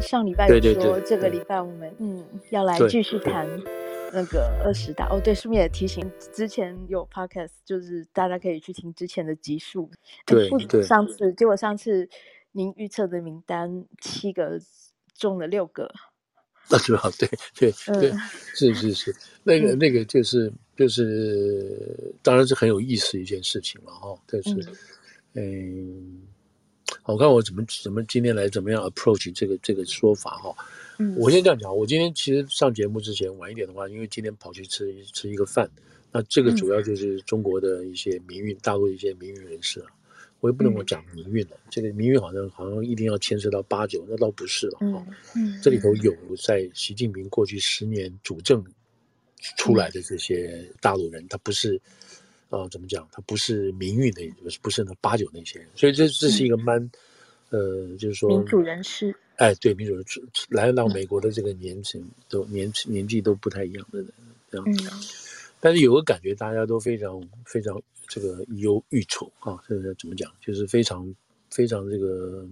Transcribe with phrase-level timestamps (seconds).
[0.00, 3.46] 上礼拜有说对对对这个礼拜我们嗯要来继续谈
[4.12, 9.90] 那个二十大哦，对，顺便也提醒之前有 podcast，就是大家可以去听之前的集数。
[10.24, 12.08] 对对，上次结果上次
[12.52, 14.60] 您预测的名单七个
[15.14, 15.92] 中了六个，
[16.70, 17.10] 那是吧？
[17.18, 18.18] 对对 对，嗯、
[18.54, 24.54] 是是是， 那个那个就是就是，当然是很有意思一件事情了哈，但是
[25.34, 26.22] 嗯。
[27.06, 30.52] 嗯我看我怎么怎么今天来怎么样 approach 这个这个说法哈，
[30.98, 35.70] 嗯，我先这样讲，我今天其实上节目之前晚一点的话，因为今天跑去吃吃一个饭，
[36.10, 39.86] 那这个主要就是中国的一些民运，大陆一些民运人士啊，
[40.40, 46.12] 我也不能够讲民运了，这个民运好像好像一定要牵涉到八九，那倒不是了哈，嗯，这里头有
[46.44, 48.64] 在习近平过去十年主政
[49.56, 51.80] 出来的这些大陆人，他不是。
[52.48, 53.08] 啊、呃，怎么讲？
[53.12, 56.78] 他不是民运的，不是不是那八九那些人，所以这这是一个蛮，
[57.50, 59.14] 嗯、呃，就是说民主人士。
[59.36, 64.08] 哎，对，民主人士来到美国的这个年轻、嗯、都年年纪都不太一样的人，
[64.50, 64.64] 这样。
[64.66, 64.76] 嗯、
[65.60, 70.32] 但是有个感觉，大家都非常非常这个忧郁愁啊，这个怎么讲？
[70.40, 71.14] 就是非常
[71.50, 72.46] 非常这个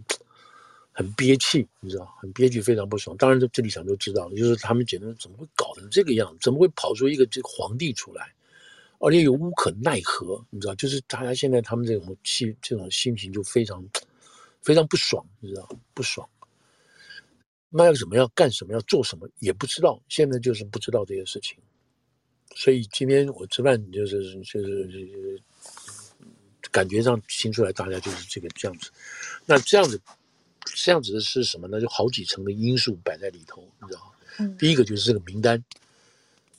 [0.92, 3.16] 很憋气，你知道，很憋屈，非常不爽。
[3.16, 6.38] 当然，这这里想都知道，就是他们觉得怎么会搞成这个样子？
[6.42, 8.30] 怎么会跑出一个这个皇帝出来？
[9.04, 13.86] 而且又无可奈何，你知道，就是大家现在他们这种气、这种心情就非常、
[14.62, 16.26] 非常不爽，你知道，不爽。
[17.68, 21.58] 那要怎么样干什么，要做什么也不知道，现在就是不知道这些事情。
[22.54, 25.42] 所以今天我吃饭就是就是就是
[26.70, 28.90] 感觉上听出来，大家就是这个这样子。
[29.44, 30.00] 那这样子
[30.64, 31.78] 这样子的是什么呢？
[31.78, 34.14] 就好几层的因素摆在里头，你知道。
[34.38, 34.56] 嗯。
[34.56, 35.62] 第一个就是这个名单，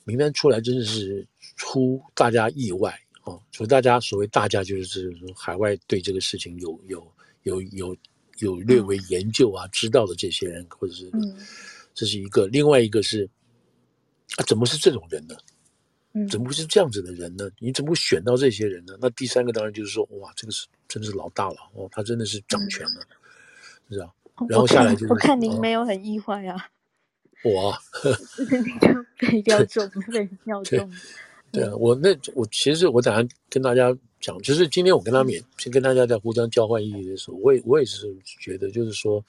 [0.04, 1.26] 名单出来真的是。
[1.56, 3.42] 出大家意外哦！
[3.50, 7.96] 所以大家所谓大家就是说海外对这个事情有有有有
[8.38, 11.10] 有略微研究啊，知道的这些人，或者是
[11.94, 12.46] 这是一个。
[12.46, 13.28] 另外一个是
[14.36, 15.36] 啊，怎么是这种人呢？
[16.30, 17.46] 怎么会是这样子的人呢？
[17.58, 18.96] 你怎么会选到这些人呢？
[18.98, 23.06] 那第三个当然就是说，哇，这个是真的是老大了哦，他真的是掌权了，
[23.90, 24.14] 是吧？
[24.48, 26.70] 然后下来就是我看您没有很意外啊，
[27.44, 27.76] 我
[28.50, 28.88] 你就
[29.18, 30.90] 被调中，被调中。
[31.56, 39.24] 对啊，我那我其实我打算跟大家讲，就是今天我跟他们也先跟大家在互相交换意义的时候，我也我也是觉得，就是说，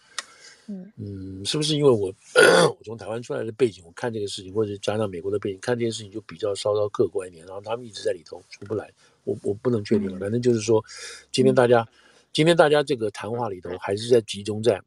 [0.67, 0.91] 嗯。
[0.97, 2.13] 嗯，是不是因为我
[2.69, 8.91] 我从台湾出来的背景，我看这个事情，或者加上美国的背景，看这件事情就比较稍稍客观一点，然后他们一直在里头出不来，
[9.23, 10.83] 我我不能确定了，反正就是说，
[11.31, 11.87] 今天大家
[12.33, 14.81] 今天大家这个谈话里头还是在集中在。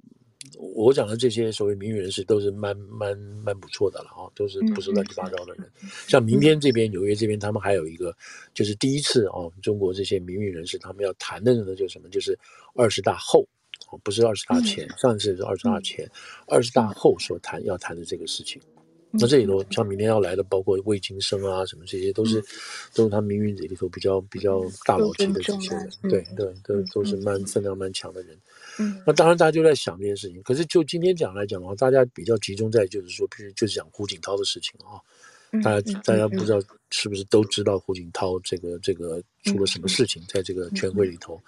[0.59, 5.71] 我讲的这些所谓名誉人士都是蛮蛮蛮不错的了啊，都是不是乱七八糟的人。
[6.09, 8.17] 像明天这边纽约这边，他们还有一个，
[8.53, 12.09] 就是第一次啊，中国这些名誉人士他们要谈的呢，就是什么？
[12.09, 12.39] 就是
[12.75, 13.47] 二十大后，
[14.03, 14.89] 不是二十大前。
[14.99, 16.11] 上一次是二十大前，
[16.47, 18.61] 二十大后所谈要谈的这个事情。
[19.13, 22.41] 那这里头像明天要来的，包括魏京生啊什么这些，都是
[22.95, 28.37] 都是他们民运里头比较比较大佬级的这些人，对对，都都是蛮分量蛮强的人。
[28.79, 30.41] 嗯，那当然，大家就在想这件事情。
[30.43, 35.01] 可是就今天讲来讲的话，大家比较集中在就是说，比如就是讲胡锦涛的事情啊。
[35.65, 41.43] 大家大家不知道是不是都知道胡锦涛这个这个出了什么事情，在这个全会里头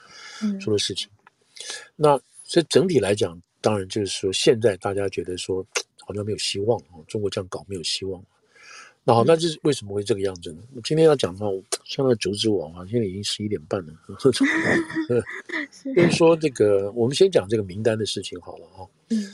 [0.60, 1.08] 出了事情。
[1.94, 5.64] 那所以整体来讲，当然就是说，现在大家觉得说
[6.06, 8.22] 好像没有希望啊，中国这样搞没有希望。
[9.04, 10.62] 那好，那这是为什么会这个样子呢？
[10.84, 11.50] 今天要讲的话，
[11.84, 13.92] 现在九子网啊，现在已经十一点半了。
[15.96, 18.86] 就是说，这个我们先讲这个名单的事情好了啊。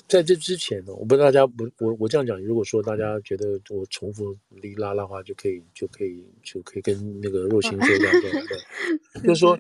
[0.09, 9.21] 在这之前呢，我不知道大家不，我我这样讲，如果说大家觉得我重复哩啦啦的话，就可以就可以就可以跟那个若星说这样这样的。
[9.23, 9.59] 就是说，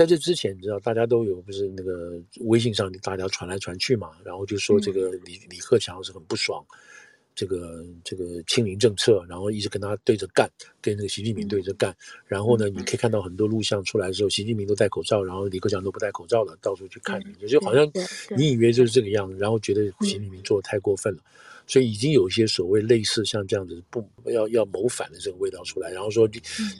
[0.00, 6.64] 在这之前，你知道大家都有不是那个微信上大家传来传去嘛，然后就说这个李李克强是很不爽。
[7.34, 10.50] 这个这个清零政策，然后一直跟他对着干，
[10.80, 11.94] 跟那个习近平对着干。
[12.26, 17.86] 然后呢，你可以看到很多录像出来的时候，习近平都戴口罩，然后李克强都不戴口罩了，到处去看你，就好像
[18.36, 21.22] 你以为就是这个样子，然后觉得习近平做的太过分了，
[21.66, 25.90] 所以已经有一些所谓类似像这样子不要要谋反的这个味道出来。
[25.90, 26.28] 然后说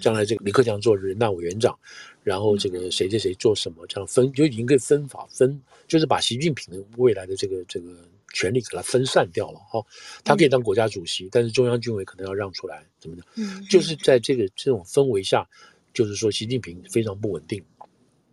[0.03, 1.79] 将来这个李克强做人大委员长，
[2.23, 7.97] 然后这个谁谁谁做什么，这样分就已经可以分法分，就是把习近平的未来的这个这个。
[8.33, 9.85] 权力给他分散掉了哈，
[10.23, 13.25] 他可以当国家主席，但是中央军委可能要让出来，怎么的？
[13.35, 15.45] 嗯，就是在这个这种氛围下，
[15.93, 17.61] 就是说习近平非常不稳定，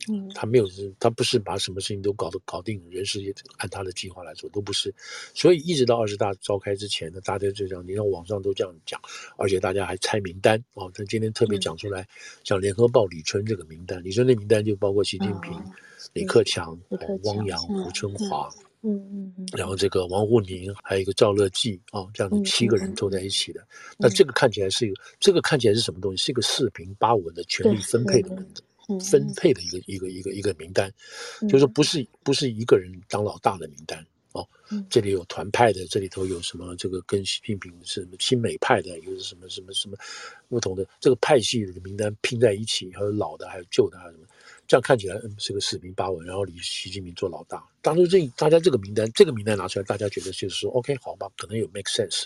[0.10, 0.68] 嗯，他没有，
[1.00, 4.94] 他不是把什么事情都搞得搞定，人事也按他的计划来做，都不是，
[5.34, 9.00] 所以一直到二十大召开之前呢，大家就这样，你看网上都这样讲，
[9.38, 12.08] 而且大家还猜名单哦，他今天特别讲出来，
[12.44, 15.52] 像联合报李春这个名单，李春的名单就包括习近平、
[16.14, 16.80] 李克强、
[17.24, 18.50] 汪洋、胡春华。
[18.84, 23.68] 嗯嗯，然后这个王沪宁，还有一个赵乐际啊，这样的七个人坐在一起的。
[23.98, 26.26] 那这个看起来是一个，这个看起来是什么东西？
[26.26, 28.30] 是一个四平八稳的权力分配的
[29.00, 30.92] 分配的一个一个一个一个名单，
[31.42, 34.48] 就是说不是不是一个人当老大的名单哦。
[34.90, 36.76] 这里有团派的，这里头有什么？
[36.76, 39.98] 这个跟习近平是什么亲美派的，又是什么什么什么
[40.50, 44.26] 不同的这个派系的名单拼在一起，还有老的，还有旧的，还有什么？
[44.68, 47.64] 这样看起来，嗯，是个四平八稳，然后离习近平做老大。
[47.82, 52.26] 当初这大家这个名单，这个名单拿出来，大家觉得就是说，OK，好吧，可能有 make sense。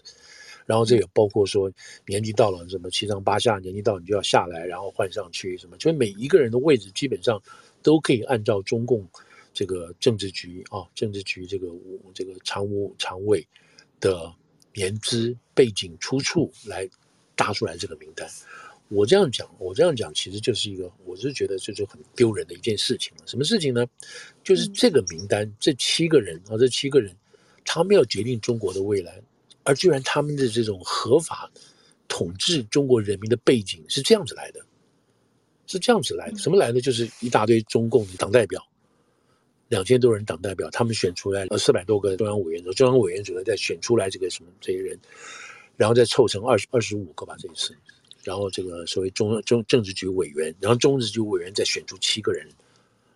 [0.65, 1.71] 然后这也包括说，
[2.05, 7.41] 年纪到了什么七上八下，年纪到了你就要下来，然后换上去什么，就是每一个人的位置基本上
[7.81, 9.07] 都可以按照中共
[9.53, 11.67] 这个政治局啊，政治局这个
[12.13, 13.45] 这个常务常委
[13.99, 14.33] 的
[14.73, 16.87] 年资背景出处来
[17.35, 18.29] 搭出来这个名单。
[18.93, 23.23] 我这样讲，我这样讲，其实就是一个，我是觉得这就很丢人的一件事情了。
[23.25, 23.87] 什么事情呢？
[24.43, 27.15] 就是这个名单，这七个人啊，这七个人，
[27.63, 29.21] 他们要决定中国的未来，
[29.63, 31.51] 而居然他们的这种合法
[32.07, 34.59] 统治中国人民的背景是这样子来的，
[35.67, 36.37] 是这样子来的。
[36.37, 36.81] 什么来的？
[36.81, 38.61] 就是一大堆中共的党代表，
[39.69, 44.99] 两千多人党代表，他们选出来了四百多个中央委员，中央委员主任再选出来这个什么这些人，
[45.77, 47.75] 然后再凑成二十二十五个吧，这一次。
[48.23, 52.47] 然后这个所谓中中政治局委员，然后中治局委员再选出七个人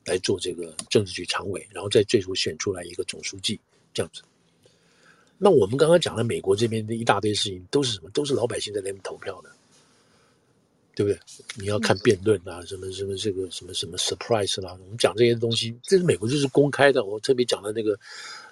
[0.05, 3.59] 来做这个政治局常委，然后再最后选出来一个总书记，
[3.93, 4.23] 这样子。
[5.37, 8.09] 那我们刚刚讲了美国这边的一大堆事情都是什么？
[8.11, 9.49] 都是老百姓在那边投票的，
[10.95, 11.19] 对不对？
[11.57, 17.03] 你要看辩论啊，什么什么这个什么什么 surprise 啦，我们讲这些东西，这是美国就是公开的。
[17.05, 17.99] 我特别讲的那个。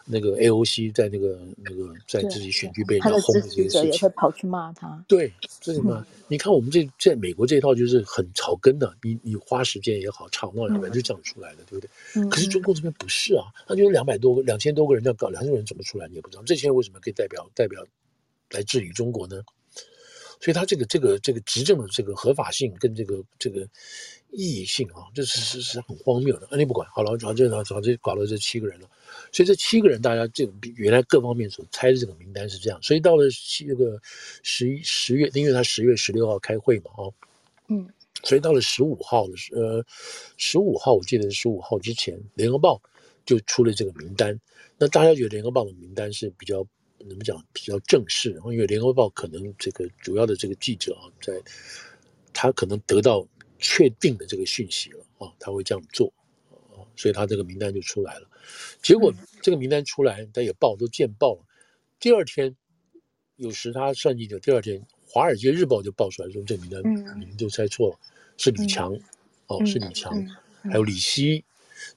[0.06, 5.02] 那个 AOC 在那个那个在自己选举被人家轰的这件事情，也会跑去骂他。
[5.08, 5.32] 对，
[5.62, 6.06] 这什么？
[6.28, 11.90] 你看我们这在美国这一套就是很草根的，你你花时间也好，吵闹也好，就这样出来的，对不对？
[12.16, 12.30] 嗯。
[12.30, 16.44] 可是中共这边不是啊，他就是两百多个、两千多个人这样搞，两千多人怎么出来你也不知道。
[16.46, 17.82] 这些人为什么可以代表代表
[18.50, 19.42] 来治理中国呢？
[20.44, 23.62] 所以他这个这个这个执政的这个合法性跟这个这个
[24.30, 26.46] 意义性啊，这是是是很荒谬的。
[26.52, 28.90] 那你不管好了，反正反正搞了这七个人了。
[29.32, 32.78] 所以这七个人，大家这个原来各方面所猜的这个名单是这样。
[32.84, 33.98] 所以到了七这个
[34.42, 37.14] 十一十月，因为他十月十六号开会嘛，哦，
[37.70, 37.88] 嗯，
[38.26, 39.86] 所以到了十五号的时，呃，
[40.36, 42.82] 十五号我记得是十五号之前，联合报
[43.26, 44.38] 就出了这个名单。
[44.78, 46.68] 那大家觉得联合报的名单是比较
[47.10, 48.32] 怎么讲比较正式？
[48.32, 51.34] 然后因为联合报可能这个主要的这个记者啊，在
[52.34, 53.28] 他可能得到
[53.60, 56.12] 确定的这个讯息了啊，他会这样做
[56.52, 58.28] 啊，所以他这个名单就出来了。
[58.82, 61.46] 结果这个名单出来，他也报都见报了。
[62.00, 62.56] 第二天，
[63.38, 66.82] 有时他算计的，第二天《华尔街日报》就报出来说，这名单
[67.20, 68.00] 你们就猜错了，
[68.38, 68.94] 是李强，
[69.48, 70.14] 哦，是李强，
[70.64, 71.44] 还有李希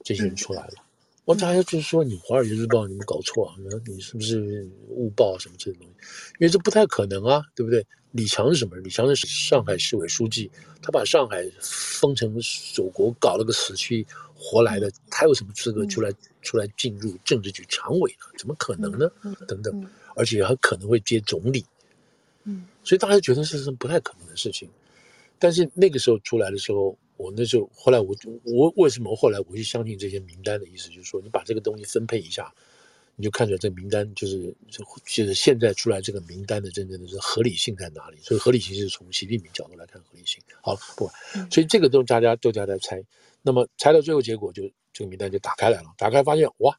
[0.05, 0.86] 这些人出来了。
[1.27, 3.57] 我大家就是说，你《华尔街日报》你们搞错啊？
[3.85, 5.93] 你是不是误报什么这些东西？
[6.39, 7.85] 因为这不太可能啊，对不对？
[8.13, 8.77] 李强是什么？
[8.77, 10.49] 李强是上海市委书记，
[10.81, 14.07] 他把上海封成锁国，搞了个死去
[14.37, 16.13] 活来的，他有什么资格出来？
[16.43, 18.27] 出来进入政治局常委呢？
[18.39, 19.11] 怎么可能呢？
[19.49, 19.85] 等等，
[20.15, 21.67] 而且还可能会接总理。
[22.45, 24.71] 嗯，所以大家觉得这是不太可能的事情。
[25.41, 28.15] 但是那个时候出来的时候，我那时候后来我
[28.45, 32.55] 我为什么后来我就相信这些名单的意思，就是说你把这个东西分配一下，
[33.17, 34.55] 你就看出来这个名单就是
[35.07, 38.19] 就是现在出来这个名单的真正的是合理性在哪里？
[38.23, 40.43] 所以合理性是从习近平角度来看合理性。
[40.63, 41.15] 好，不管，
[41.51, 43.03] 所以这个都大家都在在猜。
[43.43, 44.71] 那么猜到最后结果就。
[44.99, 46.75] 这个名单就打开来了，打开发现哇，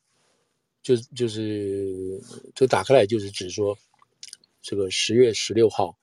[0.81, 2.19] 就就是
[2.55, 3.77] 就打开来就是指说，
[4.59, 5.95] 这个十月十六号，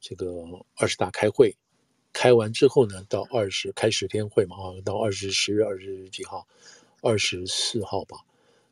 [0.00, 0.32] 这个
[0.76, 1.56] 二十大开会，
[2.18, 6.44] 开完之后呢，到二十开十天会嘛啊，到二十十月二十几号，
[7.00, 8.16] 二十四号吧，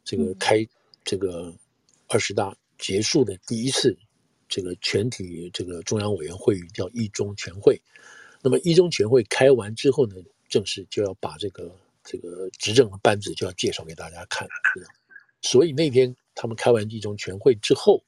[0.05, 0.67] 这个开
[1.05, 1.55] 这个
[2.09, 3.97] 二十大结束的第一次
[4.49, 7.81] 这个全体这个中央委员会议叫一中全会，
[8.43, 10.17] 那么一中全会开完之后呢，
[10.49, 11.71] 正式就要把这个。
[12.09, 14.47] 这个执政的班子就要介绍给大家看，
[15.43, 18.01] 所以那天他们开完一中全会之后，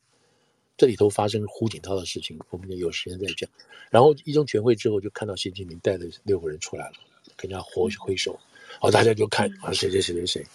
[0.78, 3.50] 这里头发生胡锦涛的事情，我们就有时间再讲。
[3.90, 6.94] 然后一中全会之后，就看到习近平带着六个人出来了，
[7.36, 8.38] 跟人家挥挥手，
[8.80, 10.46] 好，大家就看啊，谁谁谁谁谁。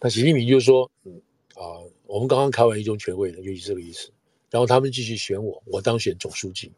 [0.00, 1.12] 那习近平就说，嗯
[1.54, 4.10] 啊，我们刚刚开完一中全会的，就是这个意思。
[4.50, 6.70] 然后他们继续选我，我当选总书记。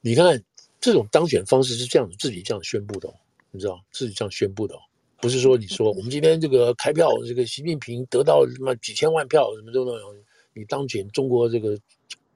[0.00, 0.42] 你看
[0.80, 3.14] 这种当选方式是这样子，自己这样宣布的，哦
[3.52, 4.74] 你知道，自己这样宣布的。
[4.74, 4.80] 哦
[5.20, 10.14] 不是说你说我们今天这个开票，这个习近平得到什么几千万票，什么都有，
[10.54, 11.78] 你当选中国这个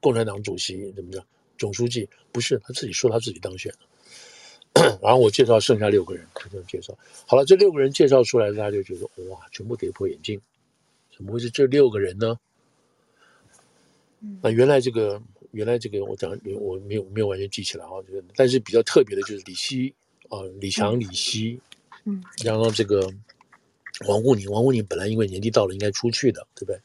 [0.01, 1.25] 共产党主席怎么着，
[1.57, 6.97] 总书记不是他自己说他自己当选了， 然后我介绍剩下六个人，他这样介绍
[7.27, 10.41] 好了，这六个人介绍出来，大家就觉得哇，全部跌破眼镜，
[11.17, 12.39] 怎么会是这六个人呢？
[14.43, 15.23] 那原来这个，
[15.53, 17.91] 原来这个，我讲我没有没有完全记起来啊。
[18.05, 19.95] 这个，但是比较特别的就是李希
[20.29, 21.61] 啊，李强、李希，
[22.05, 23.09] 嗯，然后这个
[24.09, 26.81] 王沪宁，王沪宁本来因为年纪到了应该出去的，对不对？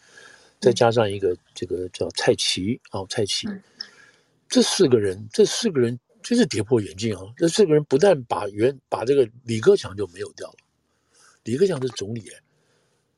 [0.64, 3.50] 再加上一个这个叫蔡奇啊，蔡奇，
[4.48, 7.22] 这四个人，这四个人真是跌破眼镜啊！
[7.36, 10.56] 这四个人不但把原把这个李克强就没有掉了，
[11.44, 12.32] 李克强是总理，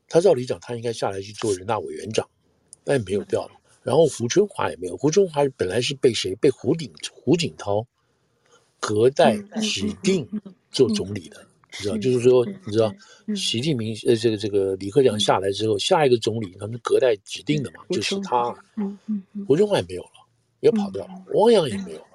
[0.08, 2.28] 他照理讲他应该下来去做人大委员长，
[2.82, 3.52] 但也没有掉了。
[3.84, 6.34] 然后胡春华也没有，胡春华本来是被谁？
[6.34, 7.86] 被胡锦胡锦涛
[8.80, 10.28] 隔代指定
[10.72, 11.45] 做总理的，你
[11.82, 11.96] 知道？
[11.98, 12.92] 就是说，你知道，
[13.34, 18.54] 习近平呃，这个这个李克强下来之后，下一个总理他们隔代指定的嘛，就是他。
[19.46, 20.10] 胡春华也没有了，
[20.60, 21.24] 也跑掉了。
[21.34, 22.06] 汪洋也没有了。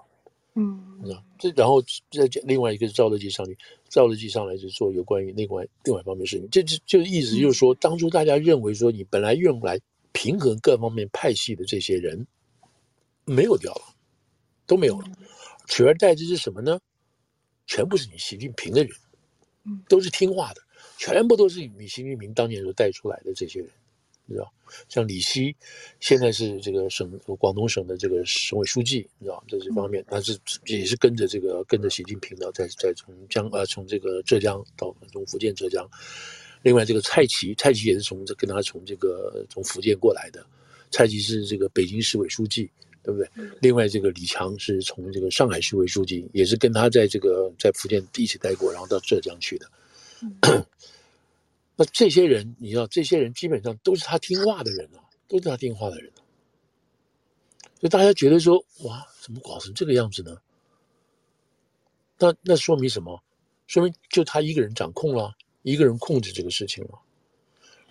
[0.55, 1.23] 嗯，你知道？
[1.39, 3.57] 这然后再另外一个是赵乐际上去，
[3.89, 6.47] 赵乐际上来就做有关于另外另外一方面事情。
[6.51, 9.79] 这就就意思就是说，当初大家认为说你本来用来。
[10.13, 12.27] 平衡各方面派系的这些人
[13.23, 13.81] 没有掉了，
[14.67, 15.07] 都没有了，
[15.69, 16.77] 取而代之是什么呢？
[17.65, 18.91] 全部是你习近平的人，
[19.87, 20.61] 都是听话的，
[20.97, 23.69] 全部都是李习近平当年所带出来的这些人，
[24.25, 24.51] 你知道？
[24.87, 25.55] 像李希，
[25.99, 29.43] 现在是这个省广东省的这个省委书记，你知道？
[29.47, 35.87] 这些方面，他是也是跟着这个跟着习近平的，在在从江呃从这个浙江到从福建浙江。
[36.63, 40.45] 另外，这个蔡奇，蔡奇也是从这跟他从这个从福建过来的。
[40.91, 42.69] 蔡奇是这个北京市委书记，
[43.03, 43.29] 对不对？
[43.62, 49.70] 另外，这个李强是从这个上海市委书记，也是跟他在这个在福建一起待过，然后到浙江去的。
[51.75, 56.22] 那这些人，你知道，这些人基本上都是他听话的人啊，都是他听话的人啊。
[57.79, 60.38] 所以大家觉得说，哇，怎么搞成这个样子呢？
[62.17, 63.22] 那那说明什么？
[63.67, 65.34] 说明就他一个人掌控了。
[65.63, 66.98] 一个人控制这个事情了，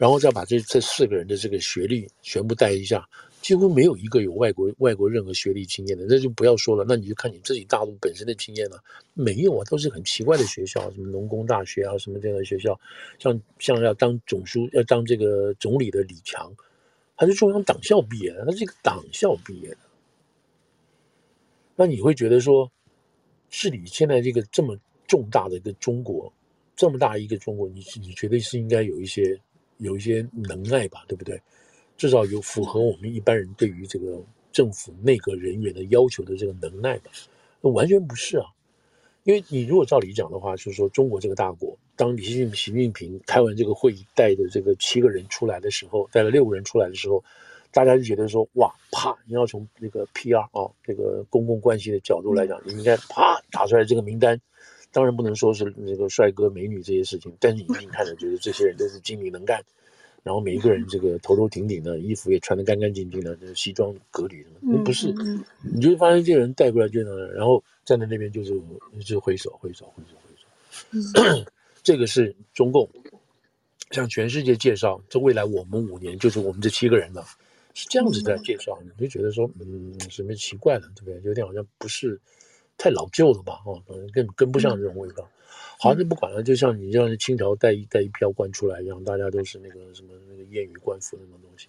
[0.00, 3.06] 然后再把这这四个人的这个学历全部带一下，
[3.42, 6.86] 几乎没有一个有外国外国任何学历经验的，那就不要说了。
[6.88, 12.80] 那你就看你自己大陆本身的经验了，没有啊，都是很奇怪的学校，什么农工大学啊，什么这样的学校，
[13.18, 16.50] 像像要当总书要当这个总理的李强，
[17.14, 19.78] 他是中央党校毕业的，他是一个党校毕业的。
[21.76, 22.72] 那你会觉得说，
[23.50, 24.74] 治理现在这个这么
[25.06, 26.32] 重大的一个中国？
[26.74, 29.38] 这么大一个中国，你你觉得是应该有一些
[29.80, 31.40] 有一些能耐吧，对不对？
[31.96, 34.22] 至少有符合我们一般人对于这个
[34.52, 37.10] 政府内阁人员的要求的这个能耐吧？
[37.60, 38.46] 那完全不是啊！
[39.24, 47.22] 因为你如果照理讲的话，就是说中国这个大国，当习近习近平开完这个会议，带着这个七个人出来的时候，带了六个人出来的时候，
[47.70, 49.14] 大家就觉得说，哇，啪！
[49.26, 54.40] 你要从那个 PR 啊，这个公共关系的角度来讲，你应该啪打出来这个名单。
[54.92, 59.62] 当然不能说是那个帅哥美女这些事情，但是你一定看着觉得这些人都是精明能干，
[60.22, 65.14] 然后每一个人这个头头挺挺的，衣服也穿得干干净净的，就是西装革履什么，不是，
[65.62, 68.50] 你就会发现这个人带过来就那，然后站在那边就是
[68.98, 71.44] 就是挥手挥手挥手挥手，
[71.84, 72.88] 这个是中共
[73.92, 77.24] 向全世界介绍，这未来我们五年就是我们这七个人了，
[77.74, 81.20] 是这样子在介绍，你就觉得说嗯，什么奇怪的，对不对？
[81.22, 82.20] 有点好像不是。
[82.80, 83.78] 太老旧了吧，哦，
[84.10, 85.28] 跟跟不上这种味道。
[85.78, 91.68] 好，那不管了，就像你像清朝带一带一票官出来一样，大家都是那个什么那个谚语官服那种东西，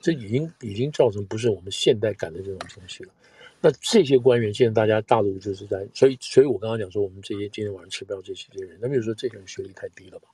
[0.00, 3.12] 这已经已经造成不是我们现代感的这种东西了。
[3.60, 10.28] 那这些官员现在大家大陆就是在，所以所以我刚刚讲说，我们这些今天晚上吃不到这些这些人，那比如说这些人学历太低了吧？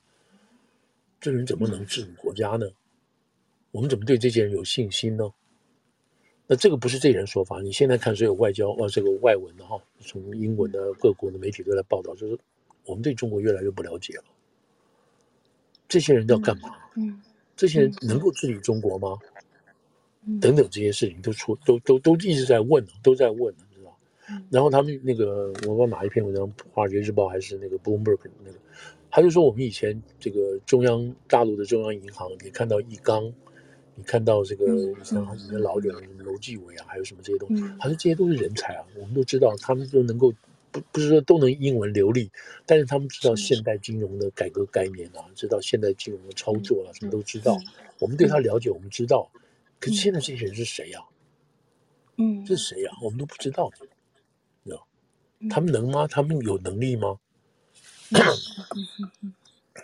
[1.19, 2.65] 这人怎么能治理国家呢？
[3.71, 5.33] 我们怎么对这些人有信心呢？
[6.45, 12.37] 那这个不是这人说法，你现在看所有外交啊，这个外文的哈，从英文的各国的媒体都在报道，就是
[12.85, 14.23] 我们对中国越来越不了解了。
[15.87, 16.75] 这些人要干嘛？
[16.97, 17.21] 嗯，
[17.55, 19.17] 这些人能够治理中国吗？
[20.25, 23.97] 嗯，等等这些事情都出都都都一直在问，都在问，你知道？
[24.51, 28.57] 然后他们那个我忘哪一篇文章，《华尔街日报》还是那个 Bloomberg 那个，
[29.09, 33.33] 他就说我们以前这个中央大陆的中央银行，你看到易纲。
[33.95, 34.65] 你看到这个
[35.03, 38.83] 像以前老点的什么楼继伟啊，还有什么这些东西，好像这些都是人才啊。
[38.95, 40.33] 我们都知道，他们都能够
[40.71, 42.31] 不不是说都能英文流利，
[42.65, 47.57] 但是他们知道现代金融的改革概念啊，知道现代金融的操作啊，什么都知道。
[47.99, 49.29] 我们对他了解，我们知道。
[49.79, 50.99] 可是现在这些人是谁呀？
[52.17, 52.91] 嗯，是谁呀？
[53.01, 53.69] 我们都不知道。
[54.65, 54.87] 知道？
[55.49, 56.07] 他们能吗？
[56.07, 57.19] 他们有能力吗？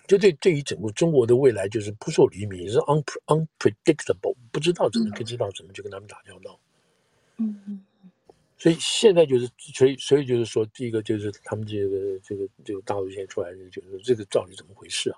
[0.07, 6.59] 就对，对于整个中国的未来就是扑朔迷离，是 un unpredictable，不知道怎么，不知道怎么去跟他们打交道。
[7.37, 7.81] 嗯嗯。
[8.57, 15.17] 所以现在就是，所以所以就是说，第一个就是他们这个这个这个大陆现在出来的，就是这个到底怎么回事啊？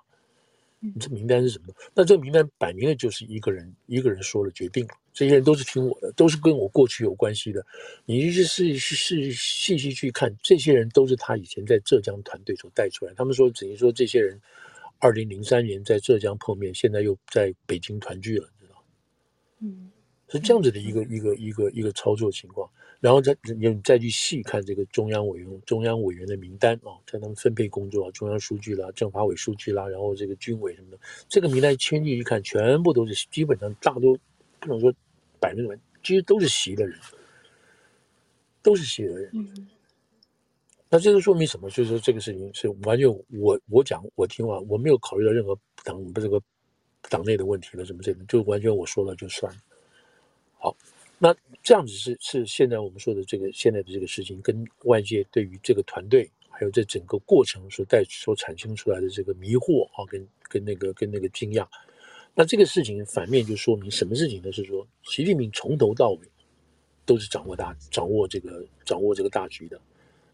[0.80, 1.74] 你这名单是什么？
[1.94, 7.66] 那这个名单摆明了就是一个人一个人说了决定了，这些人都是听我的，都是跟我过去有关系的。
[8.06, 13.14] 你就是是是细细去看，这些人都是他以前在浙江团队所带出来。
[13.16, 14.40] 他们说等于说这些人，
[15.00, 18.84] 二零零三年在浙江碰面，现在又在北京团聚了，你知道？
[19.60, 19.92] 嗯，
[20.30, 22.70] 是这样子的一个一个一个一个操作情况。
[23.02, 34.16] 然后再你再去细看这个中央委员中央委员的名单啊，在他们分配工作啊，中央书记啦、政法委书记啦，然后这个军委什么的，这个名单签进去一看，全部都是基本上大多
[34.62, 34.94] 不能说
[35.42, 36.98] 百分之百，其实都是习的人，
[38.62, 39.30] 都是习的人。
[39.34, 39.68] 嗯。
[40.90, 41.70] 那这个说明什么？
[41.70, 46.42] 就是说这个事情是完全我我讲我听完，我没有考虑到任何党不这个
[47.10, 49.54] 党内的问题了，什么这个就完全我说了就算。
[50.58, 50.74] 好。
[51.24, 61.68] 那这样子是是现在我们说的这个现在的这个事情，跟外界对于这个团队还有这整个过程所带所产生出来的这个迷惑啊，跟跟那个跟那个惊讶。
[62.34, 64.52] 那这个事情反面就说明什么事情呢？
[64.52, 66.20] 是说习近平从头到尾
[67.06, 69.80] 都是掌握大掌握这个掌握这个大局的，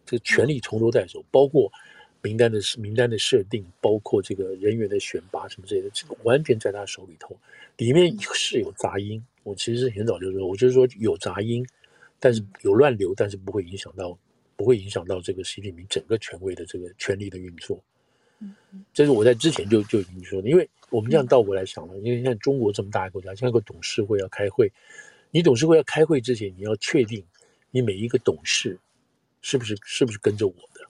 [0.06, 1.72] 这个权力从头在手，包括
[2.22, 7.36] 名单的名单的设定，包括这个人员的选拔什么之类的，这个完全在他手里头，
[7.78, 9.24] 里面是有杂音。
[9.44, 11.66] 我其实很早就说，我就是说有杂音，
[12.20, 14.18] 但是有乱流，但是不会影响到，
[14.56, 17.82] 不会影响到这个习近平整个权威的这个权力的运作。
[18.40, 18.56] 嗯，
[18.94, 24.72] 这是我在之前就就已经说的，因为我们这样倒过来想了，因为像中国这么大一个国家，像一个董事会要开会，
[25.32, 27.24] 你董事会要开会之前，你要确定
[27.72, 28.80] 你每一个董事
[29.42, 30.82] 是不是是不是跟着我的，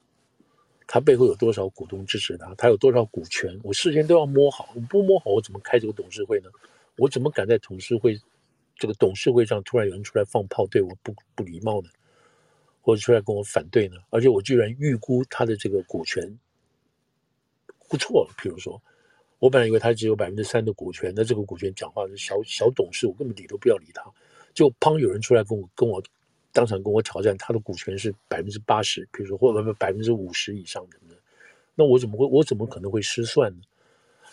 [0.86, 6.50] 他背后有多少股东支持他，他有多少股权，我事先都要摸好，我不摸好，我怎么开这个董事会呢？
[6.98, 8.20] 我怎么敢在董事会？
[8.80, 11.90] 这个董事会上突然有人出来放炮，对我不不礼貌呢，
[12.80, 13.98] 或者出来跟我反对呢？
[14.12, 16.38] 而且我居然预估他的这个股权
[17.88, 18.34] 不错了。
[18.38, 18.82] 譬如说，
[19.40, 24.04] 我本来以为他只有百分之三的股权，那这个股权讲话是小小董事，我根本理都不要理他。
[24.54, 26.02] 就砰，有人出来跟我跟我
[26.52, 30.98] 当场跟我挑战，他的股权是百分之八十，比如说或者百分之五十以上的，
[31.76, 33.60] 那我怎么会我怎么可能会失算呢？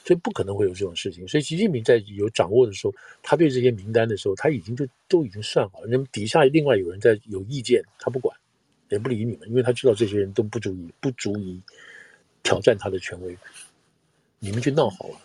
[0.07, 1.27] 所以不可能会有这种事情。
[1.27, 5.87] 所以习近平在有掌握的时候，他对这些名单的时候，他已经就都已经算好了。
[5.89, 8.35] 那么底下另外有人在有意见，他不管，
[8.91, 11.61] 也不理你们，因为他知道这些人都不足以不足以
[12.45, 13.37] 挑战他的权威，
[14.39, 15.21] 你们就闹好了。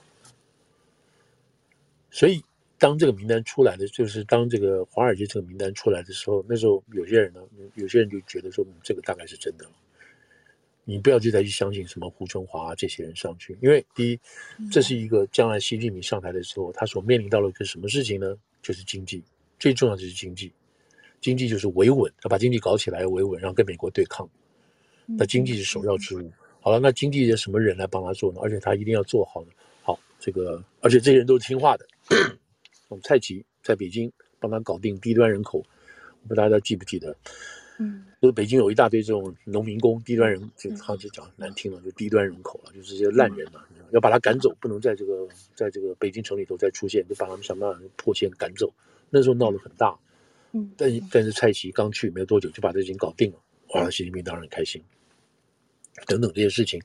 [2.10, 2.44] 所以
[2.80, 7.42] 当这个名单出来的，就是当这个华尔街这个名单出来的时候，那时候有些人呢，
[7.76, 9.72] 有些人就觉得说，嗯，这个大概是真的了。
[10.86, 14.20] 你不要去再去相信什么胡春华啊这些人上去，因为第一，
[14.72, 18.36] 这是一个将来习近平上台的时候，他所面临到了一个什么事情呢？
[18.64, 19.24] 就是经济，
[19.60, 20.52] 最重要的是经济，
[21.22, 24.28] 经济就是维稳，他把经济搞起来维稳，然后跟美国对抗，
[25.06, 26.32] 那经济是首要之务。
[26.70, 28.40] 好了，那经济有什么人来帮他做呢？
[28.44, 29.48] 而且他一定要做好呢。
[29.82, 31.88] 好，这个而且这些人都是听话的。
[32.90, 37.18] 我们蔡奇在北京帮他搞定低端人口，我不知道大家记不记得？
[37.80, 48.72] 嗯，就是北京有一大堆这种农民工、低端人，就他就讲难听了，就低端人口了，就是这些烂人嘛，要把他赶走，不能在这个在这个北京城里头再出现，就把他们想办法破线赶走。
[49.10, 49.98] 那时候闹得很大，
[50.52, 53.40] 嗯，但但是蔡奇刚去没有多久就把这事情搞定了，
[53.74, 54.80] 哇，习近平当然很开心，
[56.06, 56.82] 等等这些事情，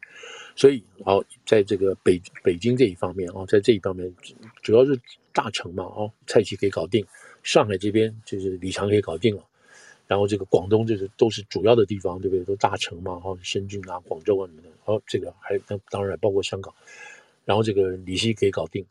[0.56, 4.12] 所以好，在这个北北京这一方面啊，在这一方面
[4.62, 4.98] 主要是
[5.32, 7.04] 大城嘛啊，蔡奇可以搞定，
[7.42, 9.44] 上海这边就是李强可以搞定了。
[10.06, 12.44] 然后这个广东这是都是主要的地方，对不对？
[12.44, 14.68] 都大城嘛，哈，深圳啊、广州啊什么的。
[14.84, 16.72] 好，这个还当当然包括香港。
[17.46, 18.84] 然后这个李希可以搞定，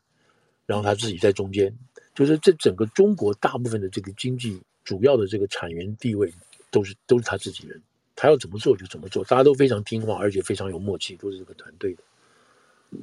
[0.66, 1.76] 然后他自己在中间，
[2.14, 6.32] 就是这整个中国大部分的这个经济主要的这个产源地位
[6.70, 7.80] 都是都是他自己人，
[8.16, 12.02] 他要怎么做就怎么做，大家都非常听话，而且非常有默契，都是这个团队的。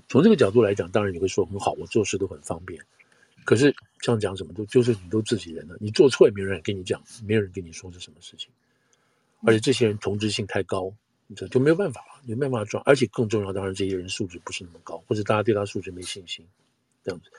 [0.08, 2.82] 从这个角度来讲，当然你会说很好，我做事都很方便。
[3.44, 8.50] 可是这样讲什么都就是你都自己人了，你做错也没有人跟你讲，没有人跟你说是什么事情，
[9.46, 10.94] 而且这些人同质性太高，
[11.36, 12.82] 这就没有办法了，你没办法转。
[12.86, 16.46] 而且更重要，当然这些人素质不是那么高，或者大家对他素质没信心，
[17.04, 17.32] 这样子。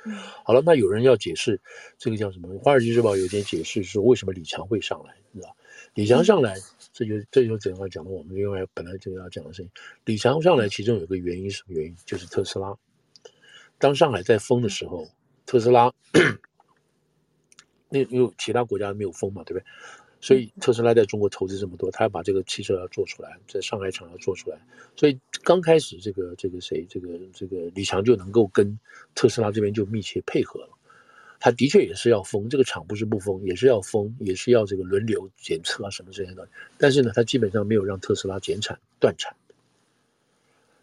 [0.44, 1.60] 好了，那有人要解释
[1.96, 2.48] 这个叫什么？
[2.58, 5.56] 《华尔街日报》有点解释说为什么李强会上来，你知道
[5.94, 6.56] 李强上来，
[6.92, 8.10] 这就这就怎样讲的？
[8.10, 9.70] 我们另外本来就要讲的事情，
[10.04, 11.96] 李强上来其中有个原因，什么原因？
[12.06, 12.76] 就是特斯拉，
[13.78, 15.08] 当上海在封的时候。
[15.44, 15.92] 特斯拉，
[17.90, 19.64] 那因为其他国家没有封嘛，对不对？
[20.20, 24.58] 所以特斯拉在中国投资这么多，他要把这个汽车要做出来，在上海厂要做出来。
[24.96, 28.78] 所以刚开始这个这个谁，这个这个李强就能够跟
[29.16, 30.68] 特斯拉这边就密切配合了。
[31.44, 36.46] 他的确也是要封这个厂，不是不封，也是要封，也是要这个轮流检测啊什么这些的。
[36.78, 39.34] 但是呢，他基本上没有让特斯拉减产断产。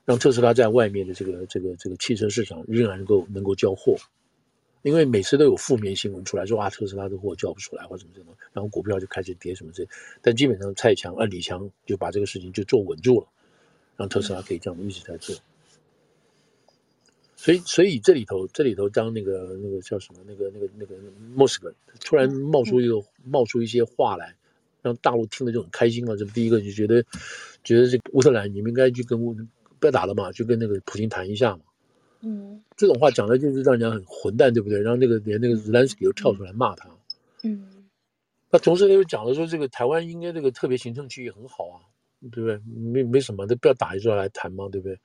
[0.03, 3.95] 让特斯拉在外面的这个这个这个汽车市场仍然能够能够交货。
[4.81, 9.87] 因为每次都有负面新闻出来说啊，特斯拉的货交不出来或者什么什么，然后股票就开始跌什么之类。
[10.21, 13.27] 但基本上蔡强啊李强就把这个事情就做稳住了，
[13.95, 15.33] 让特斯拉可以这样一直在做。
[17.41, 20.93] 所以所以这里头这里头当那个那个叫什么那个那个那个
[21.34, 21.73] 莫斯科
[22.04, 24.36] 突然冒出一个冒出一些话来，
[24.82, 26.17] 让大陆听了就很开心嘛。
[26.17, 27.02] 这第一个就觉得
[27.63, 29.34] 觉得这个乌克兰你们应该去跟乌
[29.80, 31.62] 不要打了嘛，就跟那个普京谈一下嘛。
[32.19, 34.82] 嗯，这种话讲的就是让人家很混蛋，对不对？
[34.82, 36.89] 然后那个连那个泽连斯基又跳出来骂他。
[37.43, 37.88] 嗯，
[38.52, 41.80] 那同时他又讲了说，这个台湾应该这个特别行政区也很好啊，
[42.30, 42.60] 对不对？
[42.67, 44.99] 没没什么，都不要打一仗来谈嘛，对不对？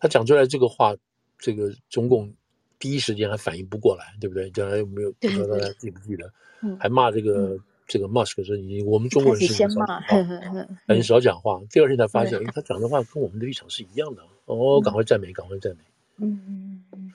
[0.00, 0.96] 他讲出来这个话，
[1.38, 2.32] 这个中共
[2.78, 4.50] 第一时间还反应不过来，对不对？
[4.50, 6.32] 将来有没有不知道大家记不记得？
[6.62, 10.00] 嗯，还骂这个、嗯、这个 Musk 说你我们中国人是先骂，
[10.88, 11.60] 很少讲话。
[11.70, 14.22] 第二天才发现，他讲的话跟我们的立场是一样的。
[14.46, 15.82] 哦，赶快赞美，赶快赞美。
[16.18, 17.12] 嗯嗯嗯，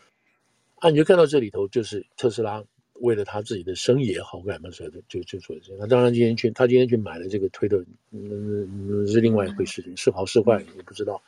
[0.75, 2.63] 啊，你就看到这里头，就是特斯拉
[2.95, 5.75] 为了他自己的生意也好，干嘛所的，就就做这些。
[5.79, 11.21] 那当然，今天去他今天去买了这个推特，嗯，是另外一回事情，是好是坏也不知道。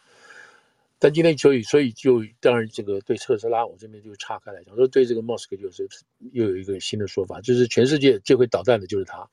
[1.04, 5.86] 但今天所以所以就当然这个对特斯拉，我这边就岔开来讲，说对这个 Musk 就是
[6.32, 9.30] 又有一个新的说法，就是全世界最会捣蛋的就是他，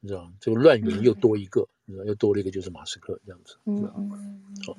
[0.00, 0.32] 你知道吗？
[0.40, 4.74] 这个乱源又多一个，你知道又多了一个就是马斯克这样子，嗯嗯，好。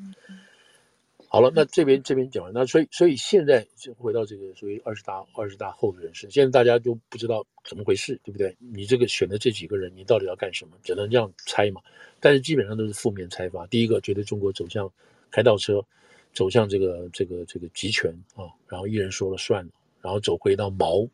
[1.29, 8.57] 好了，那这边这边讲完，那所以所以现在就回到这个所谓二十大二十大后的人事，现在大家都不知道怎么回事，对不对？
[8.57, 10.71] 你这个选的这几个人，你到底要干什么？
[10.81, 11.79] 只能这样猜嘛。
[12.19, 13.67] 但是基本上都是负面猜法。
[13.67, 14.91] 第一个觉得中国走向
[15.31, 15.83] 开倒车，
[16.33, 21.07] 走向这个这个这个集权啊，然后一人说了算了，然后走回到毛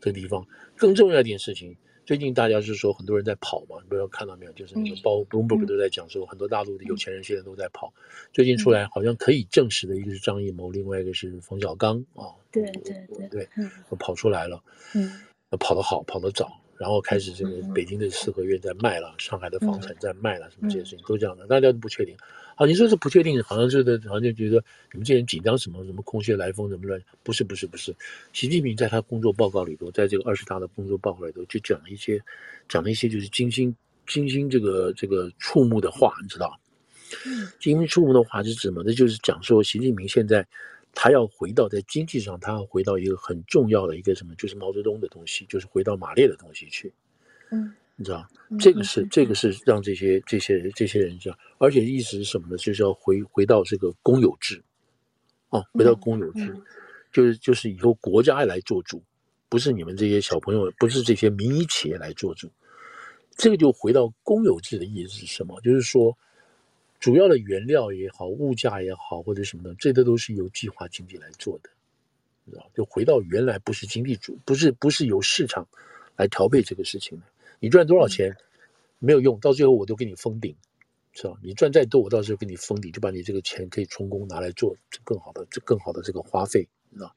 [0.00, 0.46] 这个地方。
[0.76, 1.76] 更重要一件事情。
[2.06, 4.52] 最近大家是说很多人在跑嘛，你不知道看到没有？
[4.52, 7.92] 就是那个包 Bloomberg 都在讲说，很多大陆的有钱人现在都在跑。
[8.32, 12.34] 最近出来好像可以证实的一个是张艺谋，另外一个是冯小刚啊。
[12.50, 13.48] 对对对对，
[13.88, 14.60] 都跑出来了。
[14.96, 15.20] 嗯，
[15.60, 16.50] 跑得好，跑得早，
[16.80, 22.16] 然后开始这个北京的四合院在卖了，上海的房产在卖了，什么这些事情都这样的，大家都不确定。
[22.54, 24.56] 啊，你说是不确定，好像是的，好像就觉得
[24.92, 26.98] 你们这些人紧张什么什么空穴来风，什么乱？
[27.22, 27.94] 不是不是不是，
[28.32, 32.18] 习近平在他工作报告里头，在这个二十大的工作报告里头，就讲了一些，
[32.66, 36.58] 讲了一些就是精心精心这个这个触目的话，你知道？
[37.60, 38.82] 精心触目的话是指什么？
[38.86, 40.46] 那就是讲说习近平现在
[40.94, 46.92] 他要回到在经济上，他要回到一个很重要的一个什么，就是毛泽东的东西，就是回到马列的东西去。
[47.50, 47.72] 嗯。
[47.96, 48.26] 你知道，
[48.58, 52.56] 这个是这个是让这些这些这些人这样，而且意思是什么呢？
[52.56, 54.62] 就是要回回到这个公有制，
[55.50, 56.56] 哦，回到公有制，
[57.12, 59.02] 就是就是以后国家来做主，
[59.50, 62.50] 不是你们这些小朋友，不是这些民营企业来做主，
[63.36, 65.60] 这个就回到公有制的意思是什么？
[65.60, 66.16] 就是说，
[67.00, 71.70] 主要的原料也好，物价也好，或者什么的，这些都是由计划经济来做的，
[72.50, 72.70] 知道？
[72.74, 75.66] 就回到原来不是经济主，不是不是由市场
[76.16, 77.24] 来调配这个事情的。
[77.58, 78.36] 你赚多少钱
[78.98, 80.54] 没有用，到最后我都给你封顶，
[81.12, 81.34] 是吧？
[81.42, 87.16] 你赚再多，我到时候给你封顶，就把你这个钱可以充公拿来做更好的、这更好的这个花费，你知道？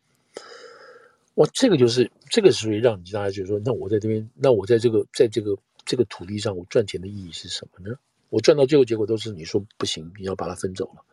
[1.35, 7.97] 哇，这个就是这个属于让你大家觉得说，那我在这边，那我在这个在这个这个土地上，我赚钱的意义是什么呢？
[8.33, 11.05] 我赚到最后结果都是你说不行，你要把它分走了，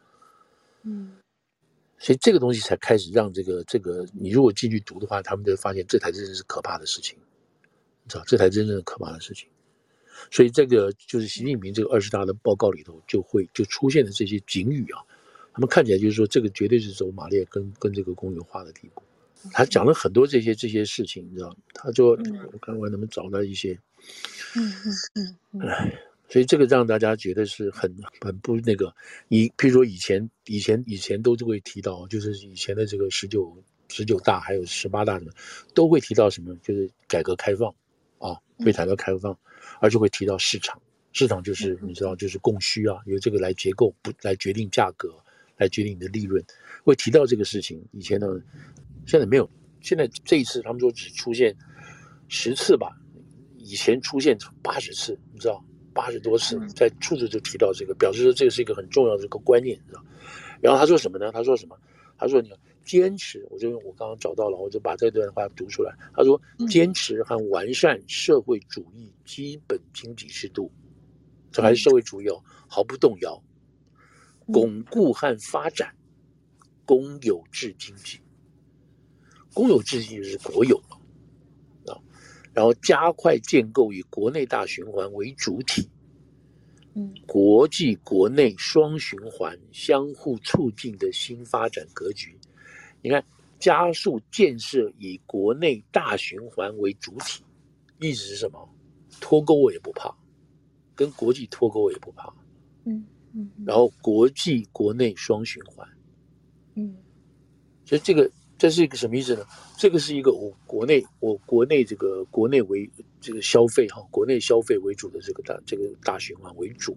[0.84, 1.18] 嗯，
[1.98, 7.18] 所以这个东西才开始让这个这个，你如果进去读的话，他们就会发现这才真的是可怕的事情。
[8.04, 9.46] 你知道这才真正可怕的事情，
[10.30, 15.04] 所以这个就是习近平这个二十大的报告里头就会就出现的这些警语啊，
[15.52, 19.02] 他们看起来就是说这个绝对是走马列跟跟这个公有化的地步。
[19.52, 21.54] 他讲了很多这些这些事情，你知道？
[21.74, 22.18] 他说
[22.52, 23.78] 我看我能不能找到一些，
[24.56, 24.72] 嗯
[25.14, 28.94] 嗯嗯，哎，所以这个让大家觉得是很很不那个。
[29.28, 35.30] 以譬如说以前以前以前都会提到，就是以前的这个十九十九大还有十八大什么
[35.74, 37.74] 都会提到什么，就是改革开放。
[38.20, 39.34] 啊，会谈到开放，
[39.80, 40.78] 而且会提到市场，
[41.14, 45.08] 市场就是你知道，就是供需啊，由这个来结构，不来决定价格，
[45.56, 46.44] 来决定你的利润，
[46.84, 47.82] 会提到这个事情。
[47.92, 48.26] 以前呢，
[49.06, 51.56] 现在没有，现在这一次他们说只出现
[52.28, 52.94] 十次吧，
[53.56, 60.04] 以前出现八十次，你知道，八十多次，在处处就提到这个，表示说这个是一个很重要的一个观念，你知道。
[60.60, 61.30] 然后他说什么呢？
[61.32, 61.76] 他说什么？
[62.16, 62.50] 他说你。
[62.82, 65.94] 坚持，我就用我刚刚找到了，我就把这段话读出来。
[66.12, 70.72] 他说：“坚持和完善社会主义基本经济制度，
[71.52, 73.40] 这还是社会主义哦，毫不动摇。
[74.46, 75.94] 巩固和发展
[76.84, 78.18] 公有制经济，
[79.54, 80.82] 公有制经济就是国有
[82.52, 85.88] 然后加快建构以国内大循环为主体，
[86.94, 92.36] 嗯，国际国内双循环相互促进的新发展格局。
[93.02, 93.24] 你看，
[93.58, 97.42] 加速建设以国内大循环为主体，
[98.00, 98.68] 意思是什么？
[99.20, 100.14] 脱钩我也不怕，
[100.94, 102.32] 跟国际脱钩我也不怕。
[102.84, 105.86] 嗯嗯，然后国际国内双循环。
[106.74, 106.96] 嗯，
[107.84, 109.46] 所以这个这是一个什么意思呢？
[109.78, 116.94] 这个是一个我国内我国内这个国内为这个消费哈，国内消费为主的这个大这个大循环为主，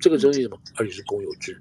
[0.00, 0.58] 这个东西什么？
[0.76, 1.60] 而且是公有制，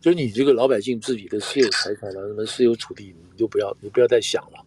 [0.00, 4.62] 就是你这个老百姓自己的私有财产啊，什么私有土地，你就不要你不要再想了，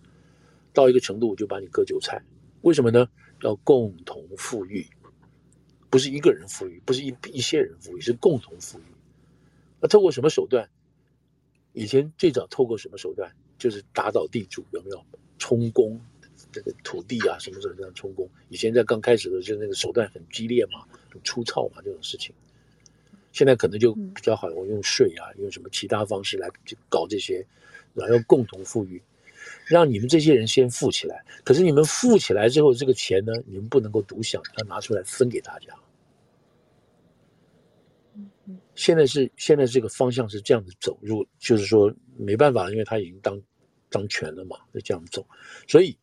[0.73, 2.19] 到一个程度我就把你割韭菜。
[2.62, 3.08] 为什么呢？
[3.43, 4.84] 要共同富裕，
[5.91, 8.84] 不是一个人富裕，不是一一些人富裕，是共同富裕。
[9.79, 10.67] 那透过什么手段？
[11.73, 13.32] 以前最早透过什么手段？
[13.60, 15.06] 就是打倒地主，有没有
[15.38, 16.02] 充公
[16.52, 17.38] 这个土地啊？
[17.38, 18.28] 什么什么这样充公？
[18.50, 22.34] 以前在刚开始的时候，就那个手段很激烈嘛，很粗糙嘛，这种事情。
[23.32, 26.50] 现在可能就比较好，我用税啊，用什么其他方式来
[26.89, 27.45] 搞这些，
[27.93, 29.00] 然后要共同富裕，
[29.67, 31.24] 让你们这些人先富起来。
[31.43, 35.67] 可是你们富起来之后，这个钱呢，你们不能够独享，要拿出来分给大家。
[38.74, 43.39] 现在是现在这个方向是这样子走入，就是说没办法，因为他已经当
[43.89, 45.25] 当权了嘛，就这样走。
[45.67, 45.97] 所以，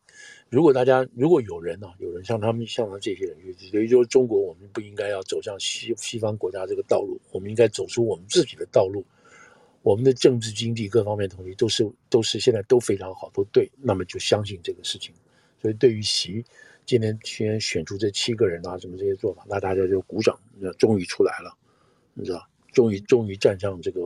[0.49, 3.37] 如果大家如果有人啊，有人像他们像他这些人，
[3.71, 9.05] 等于说中国，我们不应该要走向西西方国家这个道路，我们应该走出我们自己的道路。
[9.83, 13.71] 我们的政治、经济各方面的东西都是都是现在都非常好，都对。
[13.81, 15.13] 那么就相信这个事情。
[15.61, 16.43] 所以，对于习
[16.85, 21.55] 今天先选出这七个人啊，什么这些做法，那大家就鼓掌，那终于出来了，
[22.13, 22.45] 你知道。
[22.73, 24.01] 终于，终于站上这个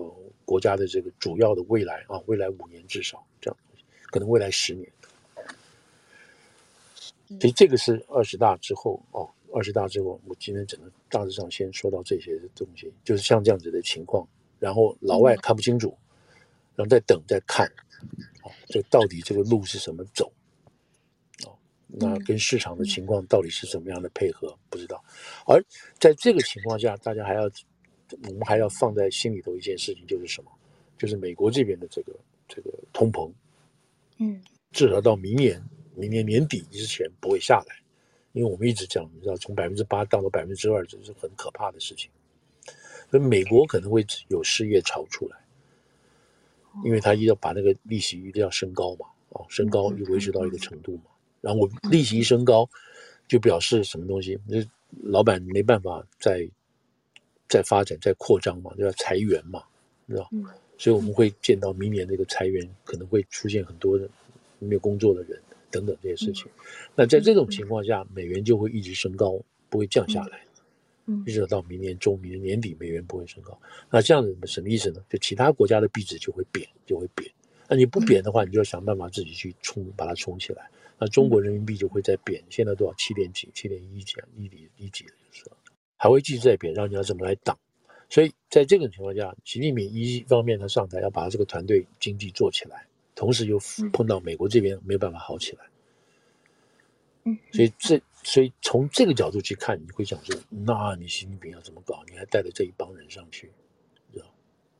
[0.45, 3.57] 国家的这个主要的未来啊，未来五年至少这样，
[4.11, 4.87] 可能未来十年。
[7.39, 14.27] 所以这个是二十大之后哦，二十大之后，我今天只能大致上先说到这些东西，就是像这样子的情况。
[14.59, 15.97] 然后老外看不清楚，
[16.75, 17.65] 然后再等再看，
[18.43, 20.31] 哦，这到底这个路是怎么走？
[21.47, 24.55] 哦，那跟市场的情况到底是怎么样的配合？
[24.69, 25.03] 不知道。
[25.47, 25.63] 而
[25.97, 27.49] 在这个情况下，大家还要。
[28.27, 30.51] 我们还要放在心里头一件事情，就是什么？
[30.97, 32.13] 就是美国这边的这个
[32.45, 33.31] 这个通膨，
[34.21, 35.61] 嗯，至少到明年
[35.95, 37.75] 明年年底之前不会下来，
[38.31, 42.09] 因为我们一直讲，你知道，从百分之八降到百分之二，这是很可怕的事情。
[43.09, 45.37] 所以美国可能会有失业潮出来，
[46.85, 51.03] 因为他一定要把那个利息一定要升高嘛，哦，升高又维持到一个程度嘛。
[51.41, 52.69] 然后我利息一升高，
[53.27, 54.39] 就表示什么东西？
[54.47, 54.63] 那
[55.03, 56.49] 老板没办法再。
[57.49, 59.61] 再发展，再扩张嘛，就要裁员嘛，
[60.07, 60.29] 知道？
[60.81, 64.09] 嗯，所以我们会见到明年这个裁员可能会出现很多的
[64.57, 65.39] 没有工作的人
[65.69, 66.47] 等等这些事情。
[66.47, 66.65] 嗯，
[66.95, 69.39] 那在这种情况下，美元就会一直升高，
[69.69, 70.41] 不会降下来。
[71.05, 73.59] 嗯，一直到明年中，明年年底，美元不会升高。
[73.89, 75.03] 那这样子什么意思呢？
[75.09, 77.31] 就其他国家的币值就会贬，就会贬。
[77.67, 80.69] 那你不贬的话，你就要想办法自己去冲，把它冲起来。
[80.99, 82.93] 那中国人民币就会在贬，现在多少？
[82.97, 83.49] 七点几？
[83.53, 84.15] 七点一几？
[84.37, 85.45] 一点一几的就是。
[85.97, 87.57] 还会继续在贬，让你要怎么来挡？
[88.11, 93.57] 所以在这种情况下，习近平一方面他上台要把这个团队经济做起来，同时又
[93.93, 95.65] 碰到美国这边没有办法好起来。
[97.23, 102.03] 嗯，所以这所以从这个角度去看，你会想说，那你习近平要怎么搞？
[102.11, 103.49] 你还带着这一帮人上去，
[104.11, 104.25] 知道？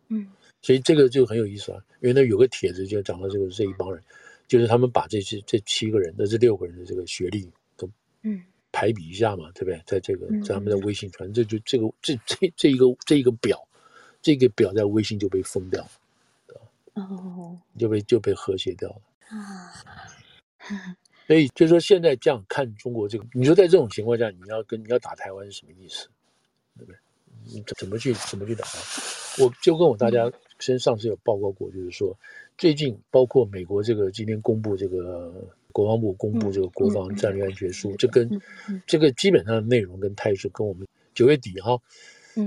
[0.09, 0.29] 嗯，
[0.61, 4.03] 所以这个就很有意思啊，因为那有个帖子就讲到这个这一帮人，
[4.45, 7.89] 就是他们把这些这七个人的这六个人的这个学历都
[8.23, 8.43] 嗯。
[8.71, 9.81] 排比一下嘛，对不对？
[9.85, 13.67] 在这个在他们的微信传，这就这个这这这一个这一个表，
[14.21, 15.83] 这个表在微信就被封掉
[16.47, 16.61] 了，
[16.93, 19.73] 哦，就被就被和谐掉了啊。
[21.27, 26.07] 所以就是说，现在这样看中国这个，你说在这种情况下，你要跟你要打台湾是什么意思？
[26.77, 26.97] 对不对？
[27.43, 28.65] 你怎么去怎么去打？
[29.39, 32.17] 我就跟我大家先上次有报告过，就是说
[32.57, 35.33] 最近包括美国这个今天公布这个。
[35.71, 38.29] 国防部公布这个国防战略安全书，这跟
[38.85, 41.77] 这个基本上的内容跟态势跟我们九月底哈，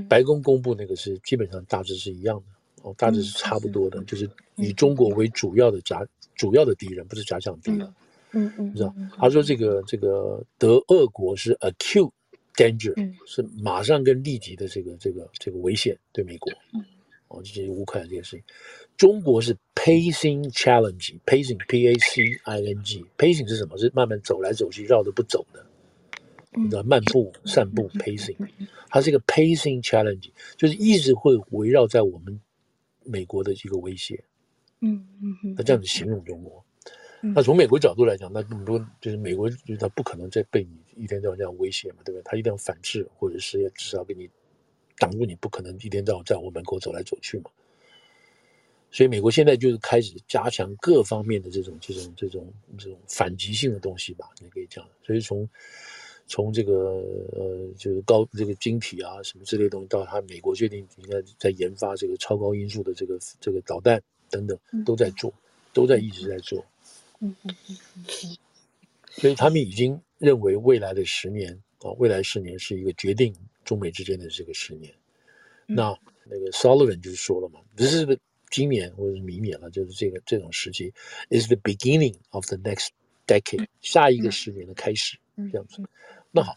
[0.09, 2.45] 白宫公布那个是基本上大致是一样的
[2.83, 6.07] 哦，大致是差不多的，就是以中国为主要的假
[6.37, 7.93] 主要的敌人，不是假想敌了。
[8.33, 8.95] 嗯嗯，你知道？
[9.17, 12.11] 他说这个这个德俄国是 acute
[12.55, 12.95] danger，
[13.27, 16.53] 是马上跟立即的这个这个这个危险对美国。
[17.29, 18.45] 哦，这是乌克兰这件事情。
[18.97, 23.77] 中国是 pacing challenge，pacing p a c i n g，pacing 是什么？
[23.77, 25.67] 是慢慢走来走去，绕着不走的，
[26.53, 28.37] 你知道，漫步散步 pacing，
[28.89, 32.41] 它是一个 pacing challenge，就是一直会围绕在我们
[33.05, 34.23] 美国的一个威胁。
[34.81, 36.65] 嗯嗯嗯，那这样子形容中国。
[37.35, 42.23] 那从美国角度来讲，那这么多就是美国，就是他不可能再被你一天到晚这样威胁嘛，对不对？
[42.23, 44.29] 他一定要反制，或者是要至少给你
[44.99, 47.51] 挡住你不可能一天到晚在我门口走来走去嘛。
[48.95, 54.89] 所以美国现在就是开始加强各方面的这种这种这种这种反击性的东西吧，你可以讲。
[55.05, 55.49] 所以从
[56.29, 57.03] 从这个
[57.33, 65.35] 呃就是高这个晶体啊什么之类的东西，到他美国决定应该在研发这个超高音速的这个这个导弹等等，都在做，
[65.73, 66.65] 都在一直在做。
[67.19, 68.37] 嗯嗯嗯嗯。
[69.11, 74.95] 所以他们已经认为未来的十年啊，未来十年是一个决定中美之间的这个十年。
[75.67, 78.17] 那那个 Sullivan 就是说了嘛，这是个。
[78.55, 80.93] 今年或者是明年了，就是这个这种时期
[81.29, 82.91] ，is the beginning of the next
[83.27, 85.19] decade，下一个十年的开始，
[85.51, 85.83] 这样子。
[86.31, 86.57] 那好，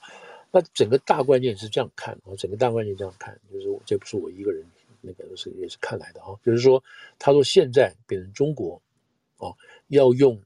[0.52, 4.64] 那整个大观念是这样看啊，整个大观念这样看，就是我这不是我一个人
[5.02, 6.84] 那个是也是看来的啊，就是说，
[7.18, 8.80] 他说现在变成中国，
[9.38, 9.50] 啊，
[9.88, 10.40] 要用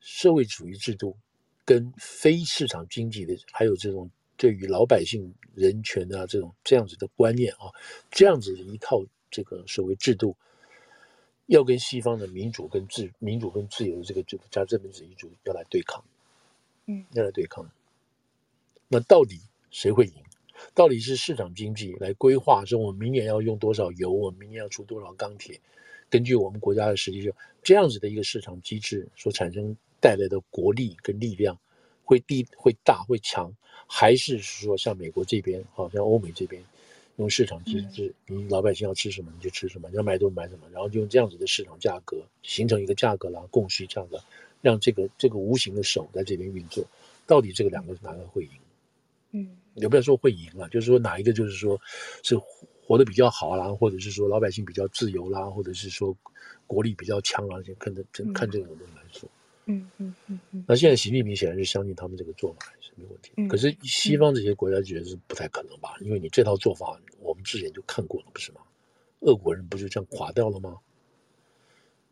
[0.00, 1.16] 社会主义制度
[1.64, 7.70] 跟非市场经济的，还有这种对于老百姓人权啊这种这样子的观念啊，
[8.10, 10.36] 这样子的一套这个所谓制度。
[11.46, 16.04] 要跟西方的民主跟自民主跟自由的这个这个加资本主义主义要来对抗，
[16.86, 17.68] 嗯，要来对抗。
[18.88, 20.12] 那到底谁会赢？
[20.74, 25.60] 到底是市场经济来规划说我们明年要用多少油，我们明年要出多少钢铁，
[26.08, 27.32] 根据我们国家的实际就
[27.62, 31.58] 这样子的一个市场机制所产生带来的国力跟力量
[32.04, 33.52] 会低会大会强，
[33.86, 36.64] 还是说像美国这边，好像欧美这边？
[37.16, 44.22] 用市场机制，你老百姓要吃什么你就吃什么，你要买多买什么，然后就用这样子的市场价格形成一个价格啦，供需价格，
[44.60, 46.84] 让这个这个无形的手在这边运作。
[47.26, 48.50] 到底这个两个哪个会赢？
[49.32, 51.80] 嗯，也不要说会赢了，就是说哪一个就是说
[52.22, 52.36] 是
[52.86, 56.14] 活得比较好啦，或者是说老百姓比较自由啦，或者是说
[56.66, 58.02] 国力比较强啊，就看这
[58.32, 59.28] 看这个东西来说。
[59.64, 60.64] 嗯嗯嗯嗯。
[60.68, 62.72] 那现在习近平显然是相信他们这个做法。
[62.96, 65.96] 没问题，可是西方这些国家觉得是不太可能吧？
[66.00, 68.62] 因为你这套做法，我们之前就看过了，不是吗？
[69.20, 70.78] 俄国人不就这样垮掉了吗？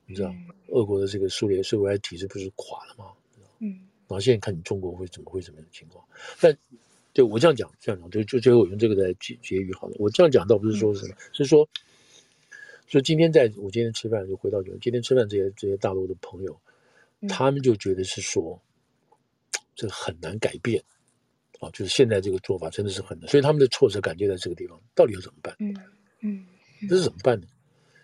[0.04, 0.34] 你知道，
[0.68, 3.12] 俄国的这个苏联社会体制不是垮了吗？
[3.60, 3.70] 嗯，
[4.06, 6.04] 然后现在看你中国会怎么会怎么样的情况？
[6.38, 6.54] 但
[7.14, 9.96] 对我这样讲，这样讲，就就最后我用这个来结结语好了。
[9.98, 11.66] 我这样讲倒不是说什么，是说，
[12.86, 16.60] 所以今天在我今天吃饭就回到就今天吃饭这些这些大陆的朋友，
[17.26, 18.60] 他们就觉得是说。
[19.74, 20.82] 这个很难改变，
[21.60, 25.54] 啊，就是现在这个做法真的是很难，所以他们的挫折感就在这个地方，到底要怎么办？
[25.58, 25.74] 嗯
[26.20, 26.46] 嗯，
[26.88, 27.46] 这是怎么办呢？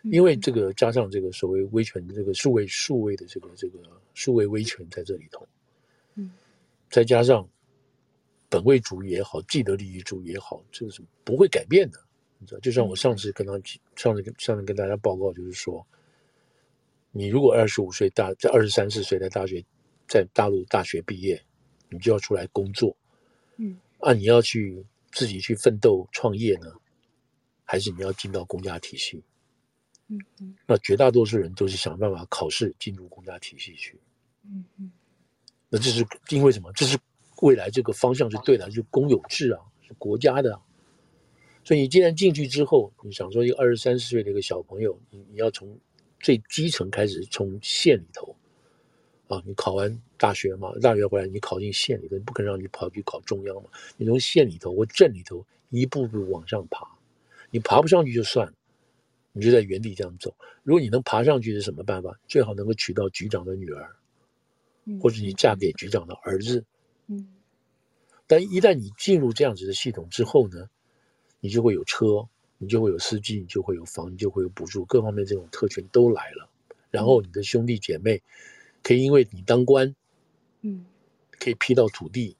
[0.04, 3.78] 因为这个加上这个所谓威权的这个数位数位的这个这个
[4.14, 5.46] 数位威权在这里头，
[6.14, 6.32] 嗯，
[6.88, 7.46] 再加上
[8.48, 12.00] 本位主义也好，既得利益主义也好，这个是不会改变的，
[12.38, 12.60] 你知道？
[12.60, 13.52] 就像我上次跟他
[13.94, 15.86] 上次跟上次跟大家报告，就是说，
[17.10, 19.62] 你如果二十五岁大在二十三四岁在大学
[20.08, 21.40] 在大陆大学毕业。
[21.90, 22.96] 你就要出来工作，
[23.56, 26.72] 嗯，啊，你要去自己去奋斗创业呢，
[27.64, 29.22] 还是你要进到公家体系？
[30.08, 33.98] 嗯嗯，那绝大多数人都是想办法考试进入公家体系去，
[34.44, 34.90] 嗯嗯，
[35.68, 36.72] 那这是因为什么？
[36.72, 36.98] 这是
[37.42, 40.62] 未来这个方向是对的，就是公有制啊，是国家的啊，
[41.64, 45.78] 所以你既然进去之后，你想说一个二十三四岁的一个小朋友，你你要从
[46.18, 48.36] 最基层开始，从县里头。
[49.30, 53.70] 啊，你考完大学嘛，大学回来你考进县里头，你不可能让你跑去考中央嘛。
[53.96, 56.84] 你从县里头或镇里头一步步往上爬，
[57.52, 58.52] 你爬不上去就算了，
[59.32, 60.34] 你就在原地这样走。
[60.64, 62.18] 如果你能爬上去是什么办法？
[62.26, 63.94] 最好能够娶到局长的女儿，
[65.00, 66.64] 或者你嫁给局长的儿子。
[67.06, 67.28] 嗯。
[68.26, 70.68] 但一旦你进入这样子的系统之后呢，
[71.38, 76.50] 你就会有车，你就会有司机，你就会有房，你就会有补助，各方面这种特权都来了。
[76.90, 78.20] 然后你的兄弟姐妹。
[78.82, 79.94] 可以因为你当官，
[80.62, 80.84] 嗯，
[81.38, 82.36] 可以批到土地，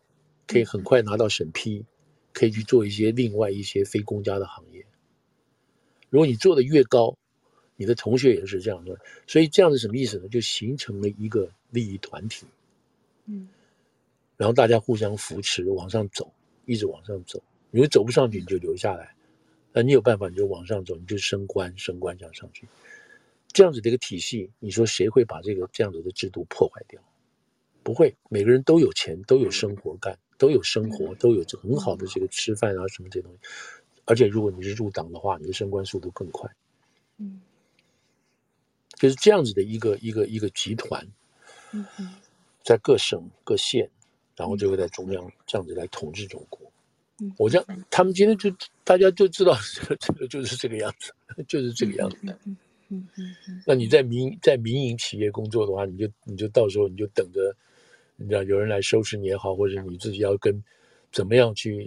[0.46, 1.84] 可以很快拿到审批，
[2.32, 4.84] 可以去做一些另外一些非公家的行业。
[6.08, 7.16] 如果你做的越高，
[7.76, 10.28] 你的同学也是这样的，所以这样是什么意思呢？
[10.28, 12.46] 就形成了一个利益团体，
[13.26, 13.48] 嗯，
[14.36, 16.32] 然后大家互相扶持往上走，
[16.66, 17.42] 一直往上走。
[17.70, 19.06] 如果走不上去，你就留下来；
[19.72, 22.66] 那你有办法，你就往上走，你就升官，升官这样上去。
[23.52, 27.02] 这样子的一个体系，你说谁会把这个这样子的制度破坏掉？
[27.82, 33.38] 不会，每个人都有钱，都有生活干，都有生活，都有这很好的这个吃饭啊什么这些东西。
[34.04, 36.48] 而且如果你是入党的话，你的升官速度更快。
[37.16, 37.40] 嗯，
[38.96, 41.06] 就是这样子的一个一个一个集团，
[41.72, 41.86] 嗯，
[42.62, 43.90] 在各省各县，
[44.36, 46.60] 然后就会在中央这样子来统治中国。
[47.20, 51.12] 嗯，我这样，他们今天就大家就知道这个这个就是这个样子，
[51.48, 52.32] 就是这个样子的。
[52.34, 52.56] 嗯嗯
[52.90, 53.08] 嗯，
[53.66, 57.56] 那你在民在民营企业工作的话，你就你就到时候你就等着，
[58.16, 60.62] 你知道有人来收拾你也好，或者你自己要跟
[61.12, 61.86] 怎么样去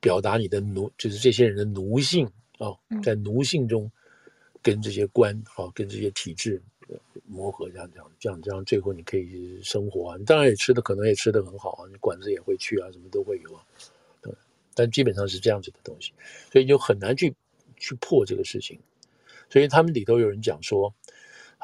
[0.00, 2.24] 表达你的奴，就是这些人的奴性
[2.58, 3.90] 啊、哦，在奴性中
[4.62, 6.62] 跟这些官啊、哦，跟这些体制
[7.26, 10.16] 磨合，这样这样这样这样，最后你可以生活啊。
[10.16, 13.64] 你当然也吃的可能也吃的很好啊，你馆子也会去啊，什么都会有啊。
[14.20, 14.32] 对，
[14.74, 16.12] 但基本上是这样子的东西，
[16.52, 17.34] 所以就很难去
[17.76, 18.78] 去破这个事情。
[19.52, 20.94] 所以他们里头有人讲说。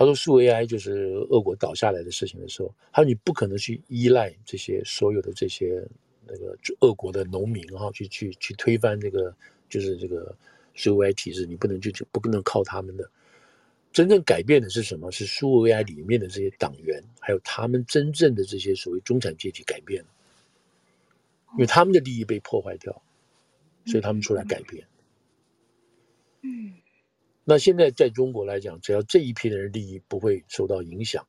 [0.00, 5.84] 他说：“数 AI 就是俄国倒下来的事情的时候，他说你不可能去依赖这些所有的这些
[6.24, 9.34] 那个俄国的农民哈，去去去推翻这个
[9.68, 10.32] 就是这个
[10.74, 13.10] 数 AI 体制，你不能去不可能靠他们的。
[13.90, 15.10] 真正改变的是什么？
[15.10, 20.08] 是数 AI 里面的这些党员，还有他们真正的这些所谓中产阶级改变了，
[21.54, 23.02] 因为他们的利益被破坏掉，
[23.84, 24.86] 所以他们出来改变。”
[26.42, 26.77] 嗯。
[27.50, 31.26] 那现在在中国来讲，只要这一批的人利益不会受到影响，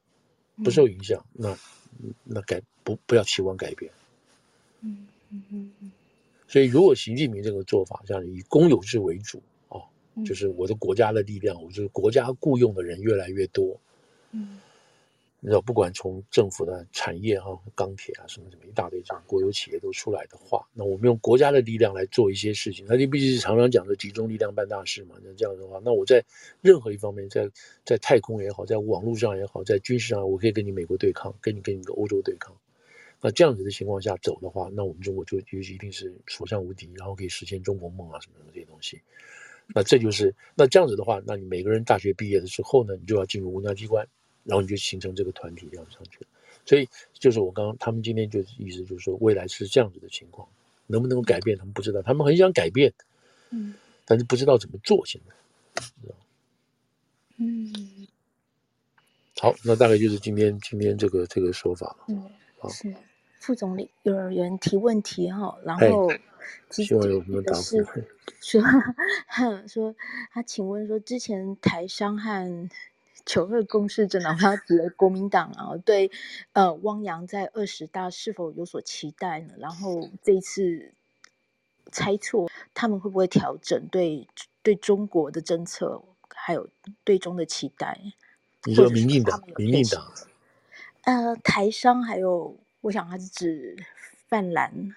[0.66, 1.58] 不受影响，那
[2.26, 3.90] 那改不不要期望改变。
[4.82, 5.92] 嗯嗯嗯嗯。
[6.46, 9.80] 所以，如果习近平这个做法，像以公有制为主啊，
[10.26, 13.80] 就是我的国家的力量，我就是国家雇佣的人越来越多。
[14.32, 14.60] 嗯。
[15.42, 25.16] 你知道，不管从政府的产业哈、钢铁啊什么什么一大堆这样国有企业都出来的话，那我们用国家的力量来做一些事情，那就毕竟是常常讲的集中力量办大事嘛。
[25.24, 26.22] 那这样的话，那我在
[26.62, 27.50] 任何一方面，在
[27.86, 32.54] 在太空也好，在网络上也好，在军事上，我可以跟你美国对抗，跟你跟你个欧洲对抗。
[33.22, 39.02] 那这样子的情况下走的话，那我们中国就就一定是所向无敌，然后可以实现中国梦啊什么什么这些东西。
[39.74, 44.06] 那这就是那这样子的话，那你每个人大学毕业了之后呢，你就要进入国家机关。
[44.44, 46.28] 然后你就形成这个团体这样上去了，
[46.66, 50.48] 所以就是我刚刚他们今天就意思就是说，未来是这样子的情况，
[50.88, 52.94] 能不能够改变他们不知道，他们很想改变，
[53.52, 53.76] 嗯，
[54.06, 55.34] 但是不知道怎么做现在，
[57.38, 58.08] 嗯，
[59.40, 62.96] 好，那大概就是今天今天这个这个说法了，嗯，好，是。
[63.40, 66.12] 副总理幼儿园提问题哈，然后
[66.72, 67.78] 希望有什么答复，
[68.42, 68.62] 说
[69.68, 69.96] 说
[70.34, 72.70] 他请问说之前台商和。
[73.30, 76.10] 九二共识政党，他指的国民党啊，对，
[76.54, 79.54] 呃，汪洋在二十大是否有所期待呢？
[79.60, 80.92] 然后这一次
[81.92, 84.28] 猜错他们会不会调整对
[84.64, 86.68] 对中国的政策，还有
[87.04, 88.02] 对中的期待？
[88.64, 90.12] 你说民进党，民进党，
[91.04, 93.78] 呃，台商还有，我想他是指
[94.28, 94.96] 泛蓝。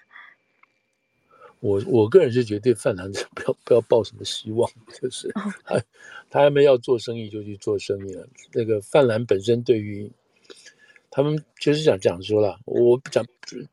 [1.63, 4.69] 我我个人是觉得泛蓝 不要不要抱什么希望，
[5.01, 5.31] 就是
[5.63, 5.81] 他
[6.29, 8.27] 他们要做生意就去做生意了。
[8.51, 10.11] 那个泛蓝本身对于
[11.09, 13.25] 他们就是想讲说了，我讲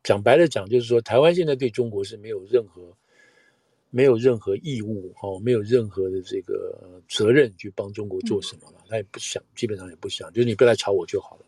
[0.03, 2.81] 讲白了讲就是说，台湾现在对中国是没有任何
[3.89, 8.77] 没有任何义务哈，没有任何的这个责任去帮中国做什么了。
[8.87, 11.45] 他也不想，基本上也不想，就是你不来吵我就好了。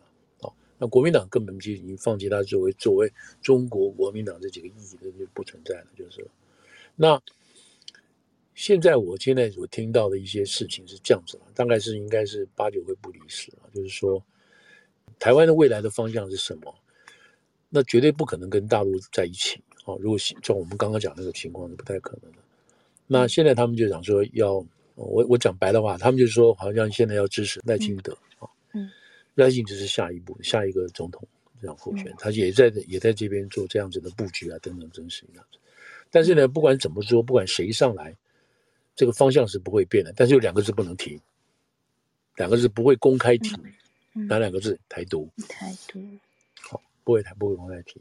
[0.84, 3.10] 那国民党根本就已经放弃他作为作为
[3.42, 6.28] 中国国民党这几个意义的就不存在了，就是。
[6.98, 7.22] 那
[8.54, 14.22] 现在我现在所听到的一些事情是这样子了，大概是应该是八九会不离十了，就是说
[15.20, 16.76] 台湾的未来的方向是什么？
[17.70, 19.96] 那绝对不可能跟大陆在一起啊！
[20.02, 22.38] 如果像我们刚刚讲那个情况是不太可能的。
[23.08, 24.56] 那现在他们就讲说要
[24.96, 28.16] 我我讲白的话，他们就说好像现在要支持赖清德，
[29.36, 31.28] 赖幸就是下一步下一个总统
[31.62, 35.58] 这样候选，他也在也在这边做这样子的布局啊，等等，真是这样子。
[36.12, 38.16] 但是呢，不管怎么说，不管谁上来，
[38.96, 40.14] 这个方向是不会变的。
[40.16, 41.20] 但是有两个字不能提，
[42.36, 43.56] 两个字不会公开提，
[44.12, 44.80] 哪两个字？
[44.88, 45.28] 台独。
[45.48, 46.00] 台独。
[46.62, 48.00] 好，不会台，不会公开提。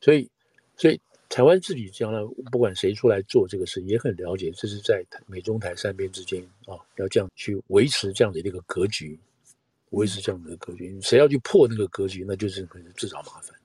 [0.00, 0.30] 所以，
[0.76, 2.20] 所以台湾自己将来
[2.52, 9.18] 不管谁出来做这个事，也很了解，这是在美中台三边之间啊，要这样去维持这样的一个格局，
[9.90, 10.98] 维持这样的格局。
[11.00, 13.56] 谁要去破那个格局，那就是可能自找麻烦，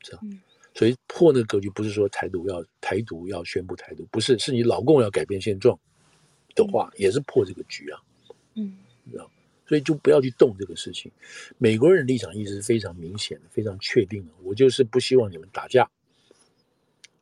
[0.00, 0.20] 这样。
[0.24, 0.40] 嗯
[0.74, 5.78] 所以破那个格局不是说台独要台独要宣布台独，不是，是你老共要改变现状
[6.54, 8.00] 的话，嗯、也是破这个局啊。
[8.54, 8.78] 嗯，
[9.10, 9.30] 知道，
[9.66, 11.12] 所以就不要去动这个事情。
[11.58, 14.32] 美国人的立场意思是非常明显的，非常确定的。
[14.42, 15.90] 我就是不希望你们打架，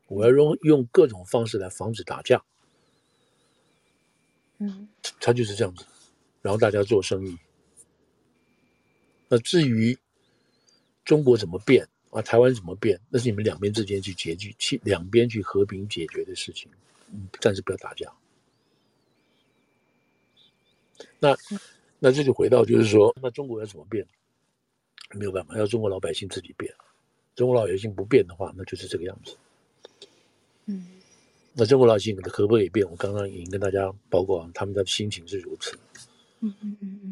[0.06, 2.44] 我要用用各种方式来防止打架。
[4.58, 5.84] 嗯，他就是这样子，
[6.40, 7.36] 然后大家做生意。
[9.30, 9.96] 那至于
[11.04, 11.86] 中国怎么变？
[12.10, 13.00] 啊，台湾怎么变？
[13.08, 16.68] 那是你们两边之间去解决，去两边去和平解决的事情。
[17.12, 18.12] 嗯，暂时不要打架。
[21.20, 21.36] 那
[22.00, 24.04] 那这就回到，就是说，那中国要怎么变？
[25.12, 26.74] 没有办法，要中国老百姓自己变。
[27.36, 29.36] 中国老百姓不变的话，那就是这个样子。
[30.66, 30.88] 嗯，
[31.52, 32.84] 那中国老百姓可不可以变？
[32.90, 35.78] 我刚刚已经跟大家报告，他们的心情是如此。
[36.40, 37.09] 嗯嗯嗯嗯。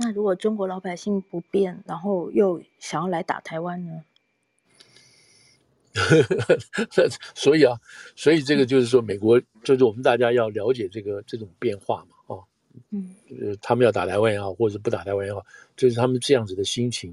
[0.00, 4.04] 那如果中国老百姓不变，然后又想要来打台湾呢？
[7.34, 7.76] 所以啊，
[8.14, 12.38] 所以这个就是说，美国就是我们大家要了解这个这种变化嘛，啊，
[12.90, 15.44] 嗯，呃，他们要打台湾也好，或者不打台湾也好，
[15.76, 17.12] 就是他们这样子的心情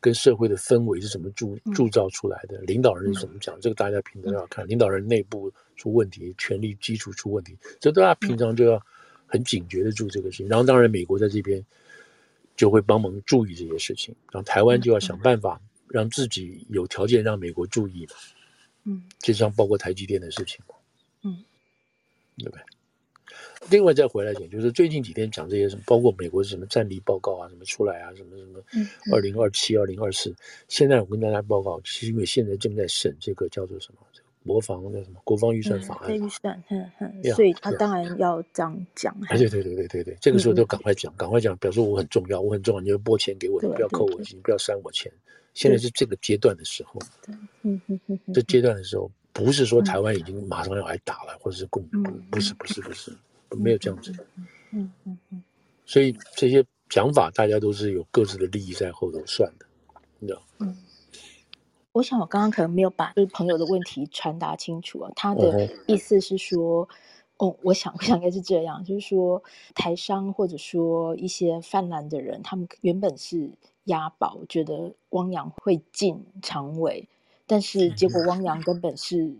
[0.00, 8.80] 跟社会的氛围是怎么铸铸造出来的，领导人是怎么讲，这个大家平常要看，领导人内部出问题，权力基础出问题，这大家平常就要
[9.26, 10.48] 很警觉的注这个事情。
[10.48, 11.62] 然后，当然美国在这边
[12.56, 15.60] 就会帮忙注意这些事情，然后台湾就要想办法。
[15.88, 18.12] 让自己有条件让美国注意嘛，
[18.82, 20.74] 嗯，就像包括台积电的事情嘛，
[21.22, 21.44] 嗯，
[22.36, 22.60] 对不对？
[23.70, 28.60] 另外再回来讲，就是最近几天讲这些什么，包括美国什么战力报告啊，什么出来啊，什么什么，
[29.12, 30.34] 二零二七、二零二四，
[30.66, 34.00] 现在我跟大家报告，其实因为现在正在审这个叫做什么？
[34.46, 35.20] 国防叫什么？
[35.24, 36.14] 国防预算法案。
[36.14, 37.34] 预算，嗯嗯。
[37.34, 39.14] 所以他当然要这样讲。
[39.28, 45.12] 哎，对对对对对对，这个时候就赶快讲，赶快讲，表示我很重要，我很重要，你就拨钱给我，你不要扣我钱，不要删我钱。
[45.54, 47.00] 现在是这个阶段的时候。
[47.62, 48.18] 嗯嗯嗯。
[48.32, 51.82] 这阶段的时候，不是说台湾已经马上要来打了，或者是共，
[52.30, 53.12] 不是不是不是，
[53.50, 54.24] 没有这样子的。
[54.72, 55.42] 嗯嗯嗯。
[55.84, 59.66] 所以这些讲法，大家都是有各自的利益在后头算的，
[60.18, 60.42] 你知道。
[60.58, 60.76] 嗯。
[61.96, 65.10] 我想我刚刚可能没有把就是朋友的问题传达清楚啊。
[65.16, 66.86] 他的意思是说，
[67.38, 69.42] 哦，我想我想应该是这样，就是说
[69.74, 73.50] 台商或者说一些泛滥的人，他们原本是
[73.84, 77.08] 押宝，觉得汪洋会进常委，
[77.46, 79.34] 但是结果汪洋根本是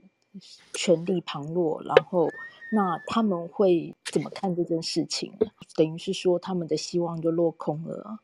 [0.73, 2.31] 权力旁落，然后
[2.73, 5.35] 那他们会怎么看这件事情？
[5.75, 8.21] 等于是说他们的希望就落空了。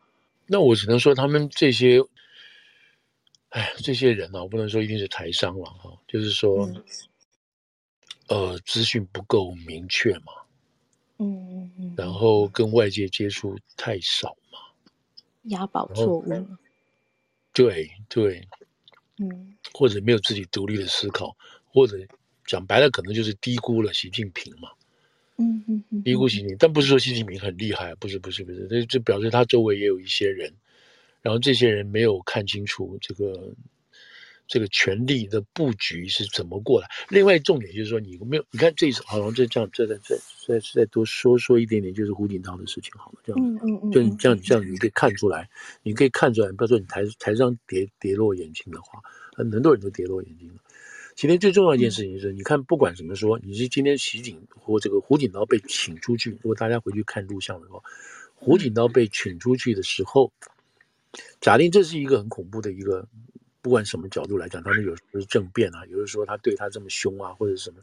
[0.46, 2.02] 那我只能说他们这些。
[3.52, 6.84] 哎，这些人呢、啊，我不能说一定是台商了哈，就是说，嗯、
[8.28, 10.32] 呃，资讯不够明确嘛，
[11.18, 14.58] 嗯嗯嗯，然后跟外界接触太少嘛，
[15.50, 16.24] 押宝错误，
[17.52, 18.48] 对对，
[19.18, 21.36] 嗯，或者没有自己独立的思考，
[21.66, 21.98] 或者
[22.46, 24.70] 讲白了，可能就是低估了习近平嘛，
[25.36, 30.50] 嗯嗯嗯，低估习近平，但不是说习近平很厉害，不是不是不是，这这表示他周围也有一些人。
[31.22, 33.54] 然后这些人没有看清楚这个
[34.48, 36.88] 这个权力的布局是怎么过来。
[37.08, 40.16] 另外重点就是说，你没有你看这一次，好像这这样，再再再
[40.46, 45.48] 再再多说说一点点，就是胡锦涛的事情，好了，这样，嗯嗯嗯，就你这样这样，你可以看出来，
[45.82, 49.00] 你可以看出来，不要说你台台上跌跌落眼镜的话，
[49.34, 50.56] 很多人都跌落眼镜了。
[51.14, 57.80] 今天最重要一件事情是，你看不管怎么说，你是今天习警或这个胡锦涛被请出去，如果大家回去看录像的话，
[58.34, 60.32] 胡锦涛被请出去的时候。
[61.40, 63.06] 假定这是一个很恐怖的一个，
[63.60, 67.80] 不管什么角度来讲，他们有时候是政变啊，有的时候他对他这么凶啊，或者什么，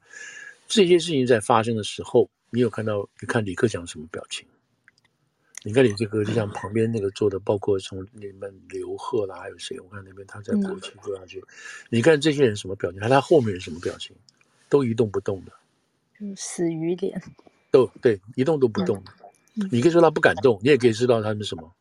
[0.67, 3.07] 这些事情在发生的时候，你有看到？
[3.21, 4.47] 你看李克强什么表情？
[5.63, 9.79] 你看你这个就像旁边那个坐的，包括从你们刘贺啦，还有谁？
[9.79, 11.43] 我看那边他在国旗坐下去，
[11.89, 12.99] 你看这些人什么表情？
[13.01, 14.15] 看他后面人什么表情？
[14.69, 15.51] 都一动不动的，
[16.19, 17.21] 嗯，死鱼脸，
[17.71, 19.11] 都对，一动都不动的。
[19.71, 21.73] 你可以说他不敢动，你也可以知道他们什么。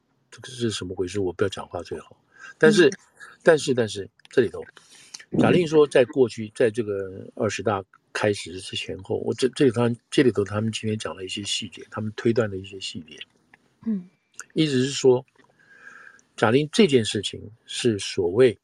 [0.43, 1.21] 这个是什么回事？
[1.21, 2.17] 我不要讲话最好。
[2.57, 2.93] 但是，嗯、
[3.43, 4.65] 但是，但是这里头，
[5.39, 13.19] 假定说，在过去，在这个二十大开始之前后，我这这里头，这里头他们今天讲了一些细节，他们推断的一些细节。
[13.85, 14.09] 嗯，
[14.55, 15.25] 意思是说，
[16.37, 18.57] 假定这件事情是所谓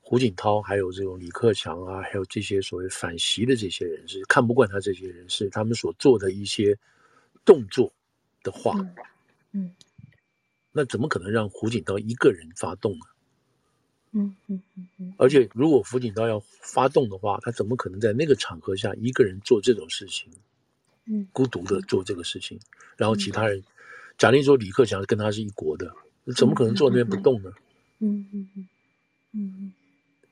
[0.00, 6.76] 胡锦涛，还有这种李克强啊，还有这些所谓反习的这些人是看不惯他这些人是他们所做的一些
[7.44, 7.92] 动作
[8.42, 8.94] 的话，嗯。
[9.52, 9.74] 嗯
[10.78, 13.04] 那怎么可能让胡锦涛一个人发动呢？
[14.12, 15.14] 嗯嗯嗯嗯。
[15.18, 20.30] 而且，如果胡锦涛要发动的话，他怎么可能在那个场合下一个人做这种事情？
[21.06, 22.60] 嗯，孤独的做这个事情，
[22.96, 23.60] 然后其他人，
[24.18, 25.92] 假定说李克强跟他是一国的，
[26.36, 27.50] 怎么可能坐那边不动呢？
[27.98, 28.68] 嗯嗯嗯
[29.32, 29.72] 嗯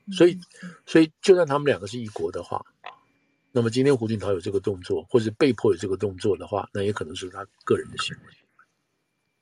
[0.07, 0.13] 嗯。
[0.13, 0.39] 所以，
[0.87, 2.65] 所以就算他们两个是一国的话，
[3.51, 8.33] 那么今天胡锦涛有这个动作，或者被迫有这个动作的话，那也可能是他个人的行为。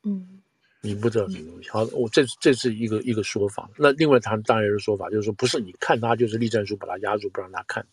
[0.04, 0.40] 嗯。
[0.84, 3.70] 你不知道这个东西，好，我这这是一个一个说法。
[3.78, 7.86] 那另外他当然的说法就是说，不是你看他就是栗战书把他压住不让他看，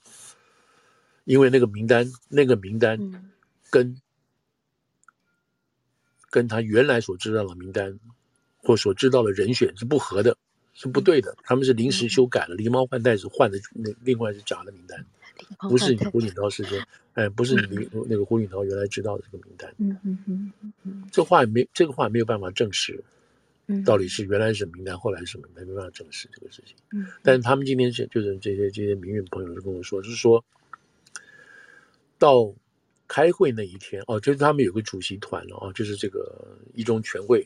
[1.23, 2.97] 因为那个名单那个名单
[3.69, 4.01] 跟、嗯、
[6.29, 7.97] 跟他原来所知道的名单
[8.57, 10.35] 或所知道的人选是不合的，
[10.73, 11.33] 是不对的。
[11.43, 15.05] 他们是临时修改了，狸猫换太子换的那另外是假的名单。
[15.69, 16.83] 不是你胡锦涛事先，
[17.13, 19.73] 哎，不是你那个胡锦涛原来知道的这个名单。
[19.77, 23.03] 嗯嗯嗯嗯，这话也没这个话也没有办法证实，
[23.85, 26.75] 到底是原来是名单，后来是什么，没办法证实这个事情。
[26.91, 30.43] 嗯，但是他们今天是就是这些这些民运朋友就跟我说，就是说
[32.17, 32.53] 到
[33.07, 37.45] 开会那一天哦，就是他们有个主席团了哦，就是这个一中全会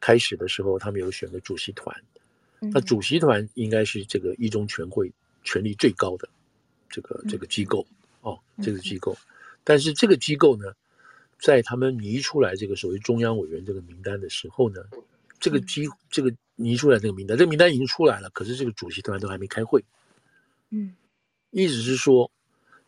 [0.00, 1.94] 开始的时候，他们有选个主席团，
[2.60, 5.12] 那主席团应该是这个一中全会。
[5.46, 6.26] 权力最高的
[6.94, 7.84] 这个这个机构
[8.20, 9.16] 哦，这个机构。
[9.64, 10.72] 但是这个机构呢，
[11.40, 14.80] 在他们拟出来这个所谓中央委员这个名单的时候呢，
[15.40, 19.84] 这个机这个拟出来这个名单，这个名单已经出来了，可是这个主席团都还没开会。
[20.70, 20.94] 嗯，
[21.50, 22.30] 意思是说，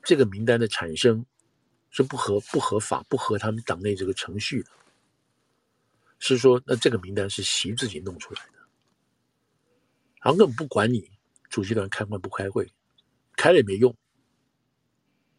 [0.04, 1.26] 这个名单的产生
[1.90, 4.70] 是不合不合法，不合他们党内这个程序的。
[6.20, 8.58] 是说，那这个名单是习自己弄出来的，
[10.22, 11.10] 然后根本不管你
[11.50, 12.70] 主席团开会不开会，
[13.36, 13.94] 开了也没用。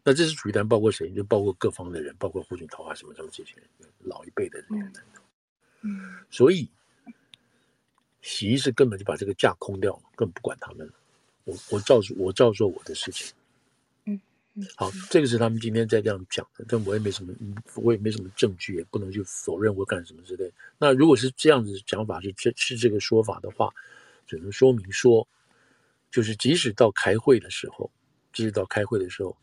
[0.03, 1.09] 那这是主席团包括谁？
[1.11, 3.55] 就包括各方的人，包括胡锦涛啊什么什么这些
[3.99, 4.93] 老一辈的人。
[5.81, 6.69] 嗯，所以
[8.21, 10.93] 洗衣是根本就把这个架空掉了，根本不管他们了。
[11.43, 13.35] 我我照做我照做我的事情。
[14.05, 14.19] 嗯
[14.75, 17.31] 好，这个是他们今天在这样讲的，但我也没什么，
[17.75, 20.51] 我也没什么证据，也不能去否认或干什么之类。
[20.79, 23.71] 那如果是这样子讲法，是这是这个说法的话，
[24.25, 25.27] 只能说明说，
[26.11, 27.91] 就是即使到开会的时候，
[28.33, 29.35] 即使到开会的时候，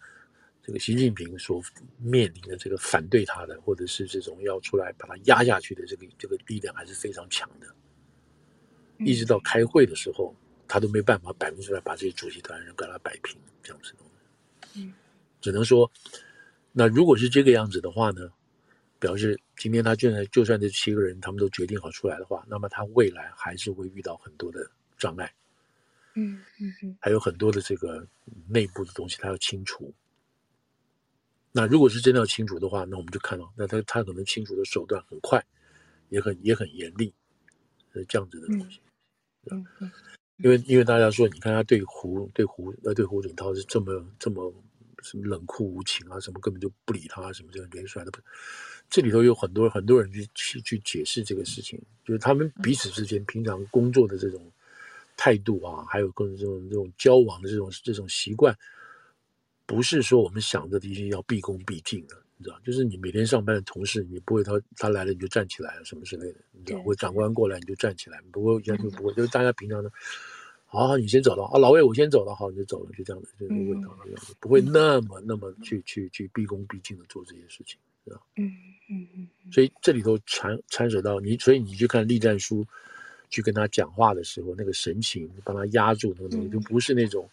[0.63, 1.63] 这个习近平所
[1.99, 7.67] 面临的这个反对他的，或者是这种要出来把他压下去的这个这个力量还是非常强的。
[8.99, 10.35] 一直到开会的时候，
[10.67, 13.99] 他都没办法摆明出来把这些主席团人给他摆平，这样子的。
[14.77, 14.93] 嗯。
[15.41, 15.91] 只能说，
[16.73, 18.31] 那如果是这个样子的话呢，
[18.99, 25.31] 表示今天他就算就算这七个人他们都决定好出来的话，那么他未来还是会遇到很多的障碍，
[26.15, 28.07] 嗯嗯嗯，还有很多的这个
[28.49, 29.93] 内部的东西他要清除。
[31.53, 35.45] 那如果是真的要清除的话，那我们就看到，那他他可能清除的手段很快，
[36.09, 37.13] 也很也很严厉，
[37.93, 38.81] 是这样子的东西，
[39.51, 39.93] 嗯嗯，
[40.39, 44.53] 因为因为大家说，你看他对胡对胡呃对胡锦涛是这么这么。
[45.03, 48.19] 什么冷酷无情啊，什么根本就不理他，什么这个连帅的不，
[48.89, 54.51] 这里头有很多很多人去去去解释这个事情，就是他们彼此之间平常工作的这种
[55.17, 58.57] 态度啊，还有各种这种这种交往的这种这种习惯，
[59.67, 69.91] 不是说我们想着一定要毕恭毕敬的，你知道，就是你每天上班的同事，你不会他他来了你就站起来了什么之类的，你知道，或长官过来你就站起来，不过以前就不会，就是大家平常的。
[70.67, 72.35] 好，你先走了啊，老魏，我先走了。
[72.35, 77.79] 好，你就走了，就这样的，就是味道的样子，不会那么那么去去去毕恭毕敬的做这些事情？
[78.35, 78.51] 嗯
[78.91, 79.29] 嗯嗯。
[79.53, 82.67] 所以这里头掺掺扯到你，所以你去看栗战书
[83.35, 87.29] 去跟他讲话的时候，那个神情，帮他压住那个东西，就不是那种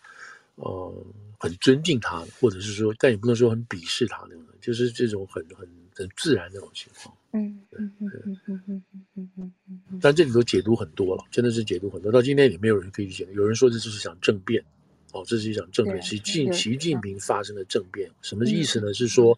[0.56, 1.06] 呃
[1.38, 7.16] 很尊敬他，或者是说，但也不能说很鄙视他那种，就是这种很很很自然那种情况。
[7.34, 8.84] 嗯嗯嗯嗯嗯嗯
[9.16, 9.54] 嗯嗯
[9.91, 12.12] 嗯，但这里头解读很多了，真的是解读很多。
[12.12, 13.34] 到今天也没有人可以解读。
[13.34, 14.64] 有人说这就是一场政变，
[15.12, 18.91] 哦，这是一场政变，习近习近平发生的政变，什么意思呢？
[18.93, 19.38] 是说，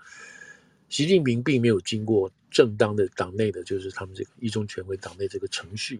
[0.87, 5.99] 习近平并没有经过正当的党内的，就是他们这个一中全会党内这个程序，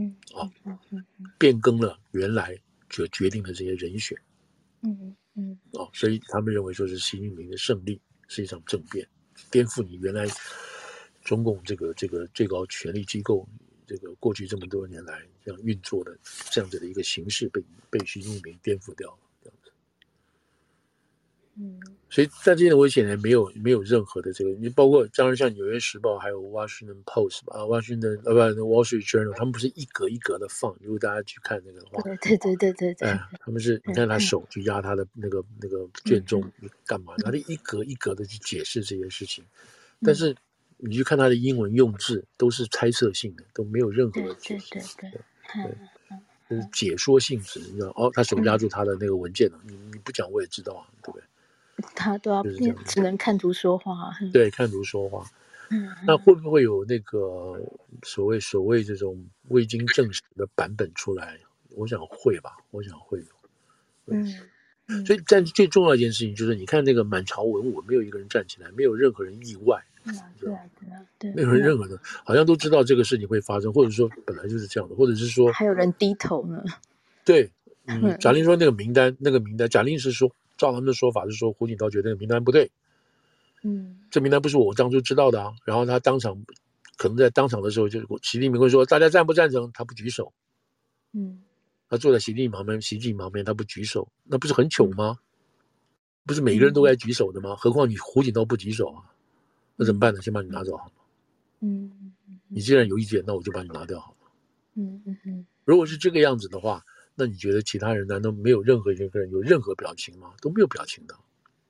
[0.00, 0.50] 嗯，哦，
[1.38, 2.56] 变更了原来
[2.88, 4.16] 就决定的这些人选，
[4.82, 9.06] 嗯嗯，哦，所以他们认为说是习近平的胜利是一场政变，
[9.50, 10.26] 颠覆你原来。
[11.22, 13.46] 中共这个这个最高权力机构，
[13.86, 16.18] 这个过去这么多年来这样运作的
[16.50, 19.18] 这样子的一个形式被被习近平颠覆掉了。
[21.60, 33.08] 嗯，所以在这些危险呢，没有没有任何的这个，你包括当然像《纽约时报》还有《Washington Post》吧，《Washington》呃不，《Wall Street Journal》，他们不是一格一格的放，如果大家去看那个的话，对对对对对
[33.44, 36.42] 他们是你看他手去压他的那个那个卷宗
[36.86, 37.14] 干嘛？
[37.18, 39.44] 他就一格一格的去解释这些事情，
[40.00, 40.34] 但是。
[40.82, 44.70] 你去看他的英文用字，都是猜测性的，都没有任何的解释。
[44.70, 44.80] 对
[45.10, 45.20] 对
[45.52, 45.76] 对
[46.08, 46.16] 对，
[46.48, 47.60] 就是解说性质。
[47.60, 51.22] 你知道哦，他手压住他的那个文件了，你你不讲我也知道啊，对不对？
[51.94, 52.42] 他都要
[52.86, 54.10] 只能看图说话。
[54.32, 55.24] 对，看图说话。
[55.70, 57.60] 嗯，那会不会有那个
[58.02, 61.38] 所谓所谓这种未经证实的版本出来？
[61.76, 63.24] 我想会吧，我想会有。
[64.06, 64.26] 嗯。
[65.06, 69.80] 所以，但最重要一件事情就是，你看那个满朝文武，没有一个人站起来，没有任何人意外。
[70.40, 70.50] 对
[70.80, 76.64] 对对，没有人任何的，好像都知道这个事情会发生，或者说本来就是这样的，或者是说还有人低头呢。
[77.24, 77.48] 对，
[77.86, 80.28] 嗯，贾玲说那个名单，那个名单，贾玲是说，
[80.60, 82.70] 照他们的说法是说，胡锦涛觉得那个名单不对，
[83.62, 85.54] 嗯，这名单不是我当初知道的啊。
[85.64, 86.44] 然后他当场
[86.98, 89.70] 可能在当场的时候，就习近平会说，大家赞不赞成？
[89.72, 90.32] 他不举手，
[91.12, 91.42] 嗯，
[91.88, 95.18] 他坐在习近平旁边，习近平旁边他不举手，那不是很糗吗？
[96.26, 97.56] 不是每个人都该举手的吗？
[97.56, 99.02] 何况你胡锦涛不举手啊？
[99.76, 100.20] 那怎么办呢？
[100.20, 100.92] 先把你拿走好了。
[101.60, 102.12] 嗯，
[102.48, 104.30] 你既然有意见，那我就把你拿掉好了。
[104.74, 105.46] 嗯嗯嗯。
[105.64, 106.84] 如果是这个样子的话，
[107.20, 110.32] 那你觉得其他人难道没有任何一个人有任何表情吗？
[110.40, 111.14] 都没有表情的。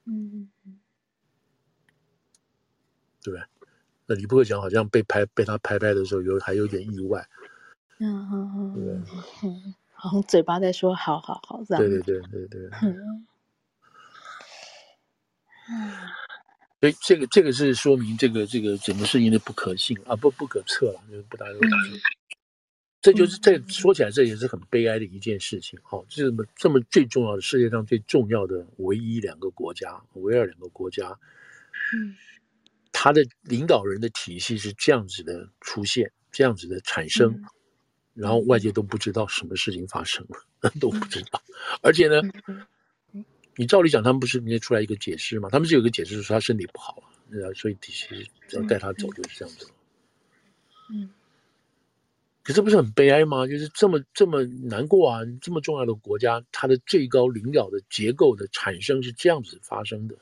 [0.04, 0.78] 嗯嗯。
[3.20, 3.44] 对不对？
[4.06, 7.28] 那李克强好像被拍被他拍拍的时候有还有点意外。
[7.98, 8.72] 嗯嗯嗯。
[8.74, 9.74] 对不对？
[9.92, 11.82] 好像嘴巴在说好好好这样。
[11.82, 12.70] 对对对对对。
[12.82, 13.26] 嗯。
[16.78, 21.96] 所以这个这个是说明这个这个整个事情的不可信啊，不不可测了，就是不大可信。
[21.96, 22.00] 嗯、
[23.00, 25.78] 这就是这说起来这也是很悲哀的一件事情。
[25.82, 31.18] 好、哦，这么这么最重要的世界上最重要的唯一两个国家，唯二两个国家，
[31.94, 32.14] 嗯，
[32.92, 37.44] 他的领导人的体系是这样子的出现，这样子的产生，嗯、
[38.14, 41.42] 然后外界都不知道什么事情发生了， 都不知道，
[41.82, 42.20] 而且呢。
[43.56, 45.50] 你照理讲，他们不是应该出来一个解释吗？
[45.50, 48.06] 他们是有个解释，说他身体不好啊，所以体系
[48.52, 49.68] 要带他走就是这样子。
[50.90, 51.10] 嗯，
[52.50, 53.46] 可这不是很悲哀吗？
[53.46, 55.20] 就是这么这么难过啊！
[55.40, 60.16] 这么重要的国家，它的最高领导的结构的产生是这样子发生的。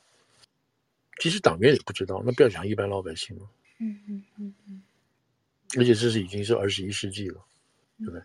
[1.18, 3.42] 其实党员也不知道，那不要讲一般老百姓了。
[3.78, 4.82] 嗯嗯嗯嗯。
[5.78, 7.40] 而且这是已经是二十一世纪了，
[7.98, 8.22] 对不对？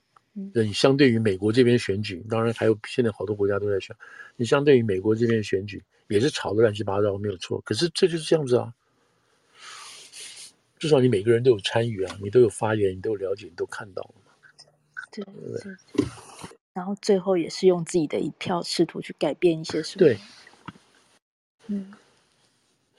[0.53, 3.95] 那你相对于美国这边选举，当然还有现在好多国家都在选。
[4.35, 7.61] 你相对于美国这边选举，也是吵得乱七八糟，没有错。
[7.61, 8.73] 可是这就是这样子啊，
[10.83, 14.33] 至少你每个人都有参与啊，你都有发言，你都有了解，你都看到了嘛。
[15.13, 16.05] 对对对。
[16.73, 19.99] 然后最后也是用自己的一票试图去改变一些什么。
[19.99, 20.17] 对。
[21.67, 21.93] 嗯。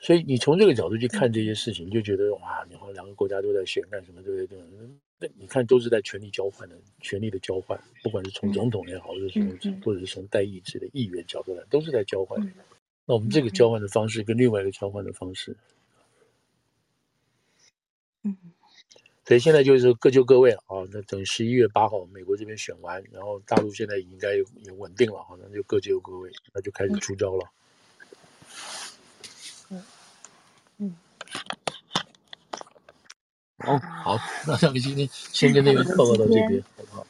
[0.01, 4.55] 所以你从这个角度去看这些事情，嗯、就觉得哇，你好，两个国家都在选干什么，对不
[5.19, 5.31] 对？
[5.37, 12.41] 你看，都是在权力交换的，权力的交换，不管是从总统也好，或者是从或者是从代议制的议员角度来，都是在交换。
[13.05, 15.55] 那我们这个交换的方式跟另外一个交换的方式，
[18.23, 18.35] 嗯，
[19.27, 20.85] 所以现在就是各就各位了啊。
[20.93, 27.51] 那等十一月八号美国这边选完，然后大陆现在应该也稳定了，好像就各就各位，那就开始出招了。
[29.71, 29.83] 嗯
[30.79, 30.97] 嗯。
[33.59, 37.07] 哦，好，那咱们今天先跟那边报告到这边，好不好？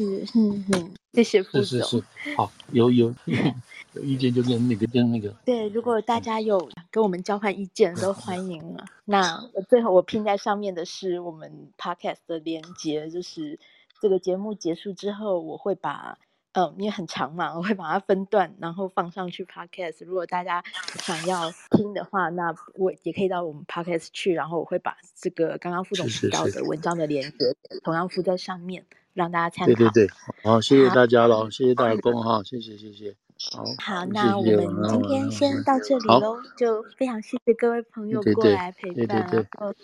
[0.00, 1.64] 嗯嗯嗯，谢谢副总。
[1.64, 2.04] 是是是，
[2.36, 3.12] 好，有有
[3.98, 5.28] 有意见就跟那个跟那个。
[5.44, 8.84] 对，如果大家有跟我们交换意见，都欢迎啊。
[9.04, 13.58] 那我最后我拼在上面的是我们 podcast 的连接，就是
[14.00, 16.18] 这个节目结束之后，我会把。
[16.52, 20.04] 嗯，因为很长嘛，我会把它分段，然后放上去 Podcast。
[20.04, 20.64] 如果大家
[20.98, 29.74] 想要听的话，那我也可以到我们 Podcast 去，然后我会把这个刚刚副总提到的文章的连接同样附在上面，让大家参考。
[29.74, 30.10] 对对对，
[30.42, 33.14] 好，谢谢大家了，谢谢大家恭哈，谢谢谢谢。
[33.52, 39.74] 好，好，那我们今天先到这里喽，就非常谢谢各位朋友过来陪伴，然后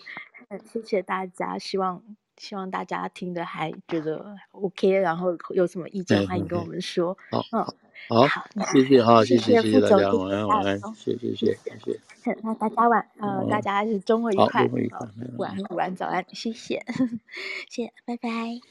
[0.48, 2.02] 很谢谢大家，希望。
[2.36, 7.16] 希望大家听的还觉得 OK，然后有什么意见欢迎跟我们说。
[7.30, 7.40] 好，
[8.08, 11.78] 好，好，谢谢哈，谢谢谢谢大家，晚安晚安，谢谢谢谢
[12.24, 12.36] 谢。
[12.42, 14.68] 那大家晚呃，大家是周末愉快，
[15.38, 16.84] 晚安晚安早安，谢谢
[17.70, 18.62] 谢谢，拜拜。